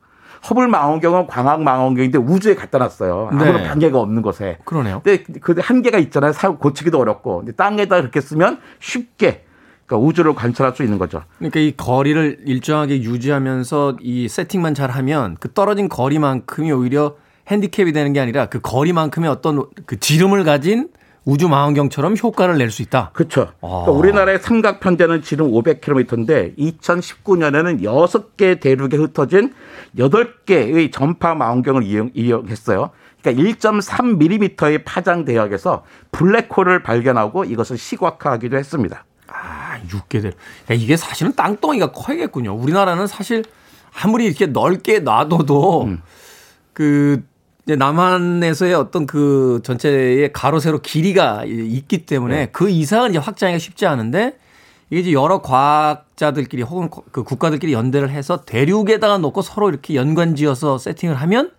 허블 0.49 0.69
망원경은 0.69 1.27
광학 1.27 1.63
망원경인데 1.63 2.17
우주에 2.17 2.55
갖다 2.55 2.77
놨어요. 2.77 3.27
아무런 3.33 3.57
네. 3.57 3.67
반개가 3.67 3.99
없는 3.99 4.21
곳에. 4.21 4.57
그러네요. 4.63 5.01
근데 5.03 5.21
그 5.41 5.53
한계가 5.61 5.97
있잖아요. 5.97 6.31
사용 6.31 6.55
고치기도 6.59 6.97
어렵고. 6.97 7.39
근데 7.39 7.51
땅에다 7.51 7.97
그렇게 7.97 8.21
쓰면 8.21 8.61
쉽게 8.79 9.43
그러니까 9.89 9.97
우주를 10.07 10.35
관찰할 10.35 10.75
수 10.75 10.83
있는 10.83 10.99
거죠. 10.99 11.23
그러니까 11.39 11.59
이 11.59 11.73
거리를 11.75 12.41
일정하게 12.45 13.01
유지하면서 13.01 13.97
이 14.01 14.27
세팅만 14.27 14.75
잘하면 14.75 15.37
그 15.39 15.51
떨어진 15.51 15.89
거리만큼이 15.89 16.71
오히려 16.71 17.15
핸디캡이 17.47 17.91
되는 17.91 18.13
게 18.13 18.19
아니라 18.19 18.45
그 18.45 18.59
거리만큼의 18.61 19.29
어떤 19.29 19.65
그 19.87 19.99
지름을 19.99 20.43
가진 20.43 20.89
우주 21.25 21.49
망원경처럼 21.49 22.15
효과를 22.17 22.59
낼 22.59 22.69
수 22.69 22.83
있다. 22.83 23.09
그렇죠. 23.13 23.51
아. 23.61 23.67
그러니까 23.67 23.91
우리나라의 23.91 24.39
삼각 24.39 24.79
편대는 24.79 25.23
지름 25.23 25.51
500km인데 25.51 26.55
2019년에는 26.57 27.81
6개 27.81 28.59
대륙에 28.59 28.95
흩어진 28.95 29.53
8개의 29.97 30.91
전파 30.91 31.33
망원경을 31.33 31.83
이용, 31.83 32.11
이용했어요. 32.13 32.91
그러니까 33.21 33.43
1.3mm의 33.43 34.83
파장 34.85 35.25
대역에서 35.25 35.83
블랙홀을 36.11 36.83
발견하고 36.83 37.43
이것을 37.43 37.77
시각화하기도 37.77 38.55
했습니다. 38.55 39.03
아, 39.79 39.87
6개 39.87 40.21
대륙. 40.21 40.37
야, 40.69 40.73
이게 40.73 40.97
사실은 40.97 41.33
땅덩이가 41.35 41.91
커야겠군요. 41.91 42.53
우리나라는 42.53 43.07
사실 43.07 43.43
아무리 44.01 44.25
이렇게 44.25 44.45
넓게 44.45 44.99
놔둬도 44.99 45.83
음. 45.83 46.01
그 46.73 47.23
이제 47.65 47.75
남한에서의 47.75 48.73
어떤 48.73 49.05
그 49.05 49.61
전체의 49.63 50.33
가로 50.33 50.59
세로 50.59 50.81
길이가 50.81 51.43
있기 51.45 52.05
때문에 52.05 52.35
네. 52.35 52.45
그 52.51 52.69
이상은 52.69 53.11
이제 53.11 53.19
확장하기가 53.19 53.59
쉽지 53.59 53.85
않은데 53.85 54.37
이게 54.89 55.01
이제 55.01 55.11
여러 55.11 55.41
과학자들끼리 55.41 56.63
혹은 56.63 56.89
그 57.11 57.23
국가들끼리 57.23 57.73
연대를 57.73 58.09
해서 58.09 58.41
대륙에다가 58.41 59.19
놓고 59.19 59.41
서로 59.43 59.69
이렇게 59.69 59.93
연관지어서 59.95 60.79
세팅을 60.79 61.15
하면 61.15 61.51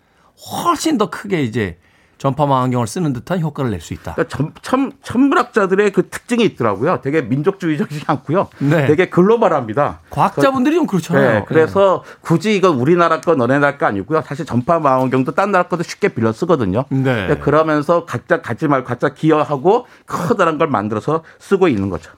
훨씬 0.64 0.98
더 0.98 1.10
크게 1.10 1.42
이제 1.42 1.78
전파망원경을 2.20 2.86
쓰는 2.86 3.12
듯한 3.14 3.40
효과를 3.40 3.70
낼 3.70 3.80
수 3.80 3.94
있다. 3.94 4.12
그러니까 4.12 4.28
천, 4.36 4.52
천, 4.60 4.92
천문학자들의 5.02 5.90
그 5.92 6.08
특징이 6.10 6.44
있더라고요. 6.44 7.00
되게 7.00 7.22
민족주의적이지 7.22 8.04
않고요. 8.06 8.48
네. 8.58 8.86
되게 8.86 9.08
글로벌합니다. 9.08 10.00
과학자분들이 10.10 10.76
좀 10.76 10.86
그렇잖아요. 10.86 11.30
네, 11.40 11.44
그래서 11.48 12.04
굳이 12.20 12.54
이건 12.54 12.74
우리나라 12.78 13.22
거 13.22 13.34
너네 13.34 13.58
나라 13.58 13.78
거 13.78 13.86
아니고요. 13.86 14.20
사실 14.26 14.44
전파 14.44 14.78
망원경도 14.78 15.32
딴 15.32 15.50
나라 15.50 15.64
것도 15.66 15.82
쉽게 15.82 16.08
빌려 16.08 16.30
쓰거든요. 16.32 16.84
네. 16.90 17.28
네, 17.28 17.38
그러면서 17.38 18.04
각자 18.04 18.42
갖지 18.42 18.68
말고 18.68 18.86
각자 18.86 19.14
기여하고 19.14 19.86
커다란 20.06 20.58
걸 20.58 20.68
만들어서 20.68 21.22
쓰고 21.38 21.68
있는 21.68 21.88
거죠. 21.88 22.10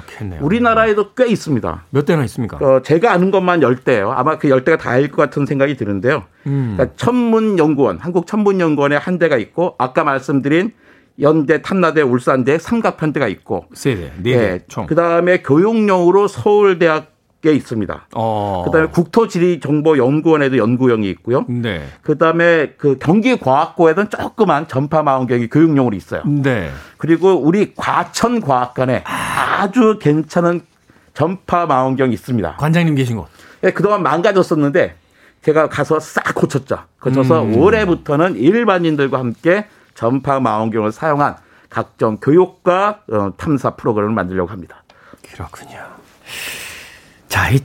그렇겠네요. 0.00 0.40
우리나라에도 0.42 1.12
꽤 1.14 1.26
있습니다. 1.26 1.84
몇 1.90 2.04
대나 2.04 2.24
있습니까? 2.24 2.56
어, 2.58 2.82
제가 2.82 3.12
아는 3.12 3.30
것만 3.30 3.60
10대예요. 3.60 4.10
아마 4.14 4.38
그 4.38 4.48
10대가 4.48 4.78
다일 4.78 5.10
것 5.10 5.16
같은 5.22 5.46
생각이 5.46 5.76
드는데요. 5.76 6.24
음. 6.46 6.74
그러니까 6.76 6.96
천문연구원, 6.96 7.98
한국천문연구원에 7.98 8.96
한 8.96 9.18
대가 9.18 9.36
있고 9.36 9.74
아까 9.78 10.04
말씀드린 10.04 10.72
연대, 11.20 11.60
탐나대, 11.62 12.00
울산대 12.02 12.58
삼각편대가 12.58 13.28
있고 13.28 13.66
세 13.74 13.94
대, 13.94 14.12
네 14.22 14.32
대, 14.32 14.64
총. 14.68 14.86
그다음에 14.86 15.42
교육용으로 15.42 16.26
서울대학 16.28 17.11
에 17.44 17.52
있습니다. 17.54 18.06
어. 18.14 18.62
그다음에 18.66 18.86
국토지리정보연구원에도 18.90 20.58
연구용이 20.58 21.10
있고요. 21.10 21.44
네. 21.48 21.84
그다음에 22.02 22.74
그 22.78 22.98
경기과학고에는 22.98 24.10
조그만 24.10 24.68
전파망원경이 24.68 25.48
교육용으로 25.48 25.96
있어요. 25.96 26.22
네. 26.24 26.70
그리고 26.98 27.32
우리 27.32 27.74
과천과학관에 27.74 29.02
아주 29.04 29.98
괜찮은 30.00 30.60
전파망원경이 31.14 32.12
있습니다. 32.12 32.56
관장님 32.58 32.94
계신 32.94 33.16
곳. 33.16 33.26
예, 33.64 33.72
그동안 33.72 34.04
망가졌었는데 34.04 34.94
제가 35.42 35.68
가서 35.68 35.98
싹 35.98 36.34
고쳤죠. 36.36 36.78
고쳐서 37.00 37.42
음. 37.42 37.56
올해부터는 37.56 38.36
일반인들과 38.36 39.18
함께 39.18 39.66
전파 39.94 40.38
망원경을 40.38 40.92
사용한 40.92 41.36
각종 41.68 42.18
교육과 42.18 43.00
어, 43.10 43.32
탐사 43.36 43.70
프로그램을 43.70 44.14
만들려고 44.14 44.50
합니다. 44.50 44.84
그렇군요. 45.32 45.78
자, 47.32 47.48
이 47.48 47.60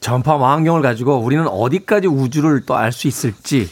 전파 0.00 0.38
망원경을 0.38 0.80
가지고 0.80 1.18
우리는 1.18 1.46
어디까지 1.46 2.08
우주를 2.08 2.64
또 2.64 2.74
알 2.74 2.90
수 2.90 3.06
있을지 3.06 3.68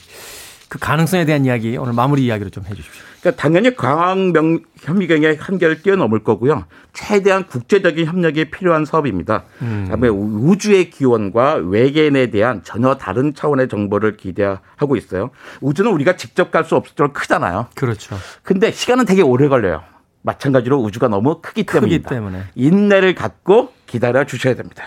그 0.68 0.78
가능성에 0.78 1.24
대한 1.24 1.46
이야기 1.46 1.74
오늘 1.78 1.94
마무리 1.94 2.26
이야기로 2.26 2.50
좀 2.50 2.64
해주십시오. 2.66 3.02
그러니까 3.20 3.40
당연히 3.40 3.74
광명 3.74 4.60
현미경의 4.82 5.36
한계를 5.40 5.80
뛰어넘을 5.80 6.22
거고요. 6.22 6.66
최대한 6.92 7.46
국제적인 7.46 8.04
협력이 8.04 8.50
필요한 8.50 8.84
사업입니다. 8.84 9.44
음. 9.62 9.84
그다음에 9.84 10.08
우주의 10.08 10.90
기원과 10.90 11.62
외계인에 11.64 12.26
대한 12.26 12.62
전혀 12.62 12.96
다른 12.96 13.32
차원의 13.32 13.68
정보를 13.70 14.18
기대하고 14.18 14.96
있어요. 14.96 15.30
우주는 15.62 15.90
우리가 15.90 16.16
직접 16.16 16.50
갈 16.50 16.64
수 16.66 16.76
없을 16.76 16.94
정도로 16.94 17.14
크잖아요. 17.14 17.68
그렇죠. 17.74 18.18
근데 18.42 18.70
시간은 18.70 19.06
되게 19.06 19.22
오래 19.22 19.48
걸려요. 19.48 19.82
마찬가지로 20.20 20.78
우주가 20.78 21.08
너무 21.08 21.40
크기 21.40 21.62
크기 21.62 21.72
때문입니다. 22.02 22.10
때문에 22.10 22.42
인내를 22.54 23.14
갖고 23.14 23.72
기다려 23.86 24.24
주셔야 24.26 24.54
됩니다. 24.54 24.84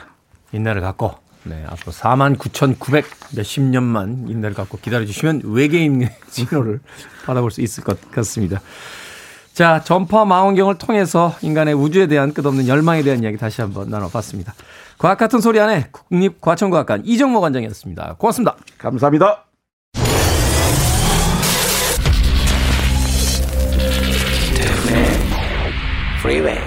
인내를 0.56 0.82
갖고 0.82 1.14
네, 1.44 1.64
앞으로 1.68 1.92
4만 1.92 2.40
9,900 2.40 3.06
몇십 3.36 3.64
년만 3.64 4.26
인내를 4.30 4.56
갖고 4.56 4.80
기다려주시면 4.80 5.42
외계인 5.46 6.10
신호를 6.30 6.80
받아볼 7.26 7.52
수 7.52 7.62
있을 7.62 7.84
것 7.84 8.12
같습니다. 8.12 8.62
자, 9.54 9.82
전파 9.84 10.26
망원경을 10.26 10.78
통해서 10.78 11.34
인간의 11.42 11.76
우주에 11.76 12.08
대한 12.08 12.34
끝없는 12.34 12.68
열망에 12.68 13.04
대한 13.04 13.24
이야기 13.24 13.38
다시 13.38 13.62
한번 13.62 13.90
나눠봤습니다. 13.90 14.54
과학 14.98 15.18
같은 15.18 15.40
소리 15.40 15.60
안에 15.60 15.88
국립과천과학관 15.92 17.04
이정모 17.06 17.40
관장이었습니다. 17.42 18.16
고맙습니다. 18.18 18.58
감사합니다. 18.78 19.46
Freeway. 26.26 26.58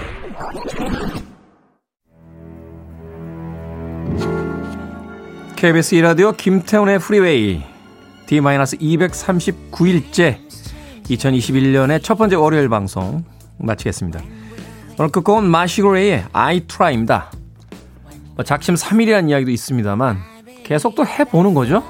KBS 5.59 5.97
이라디오 5.97 6.31
김태훈의 6.31 7.01
프리웨이 7.01 7.65
D-239일째 8.29 10.39
2021년의 11.03 12.01
첫 12.01 12.15
번째 12.15 12.37
월요일 12.37 12.69
방송 12.69 13.25
마치겠습니다. 13.57 14.23
오늘 15.01 15.11
끝곡은 15.11 15.51
마시고레이의 15.51 16.27
I 16.33 16.61
Try입니다. 16.61 17.33
뭐 18.37 18.45
작심 18.45 18.77
3일이라는 18.77 19.31
이야기도 19.31 19.51
있습니다만 19.51 20.19
계속 20.63 20.95
또 20.95 21.05
해보는 21.05 21.55
거죠. 21.55 21.83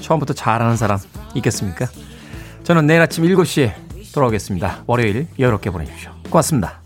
처음부터 0.00 0.32
잘하는 0.32 0.78
사람 0.78 0.98
있겠습니까? 1.34 1.88
저는 2.64 2.86
내일 2.86 3.02
아침 3.02 3.24
7시에 3.24 3.74
돌아오겠습니다. 4.14 4.84
월요일 4.86 5.26
여유롭게 5.38 5.68
보내십시오. 5.68 6.12
고맙습니다. 6.30 6.81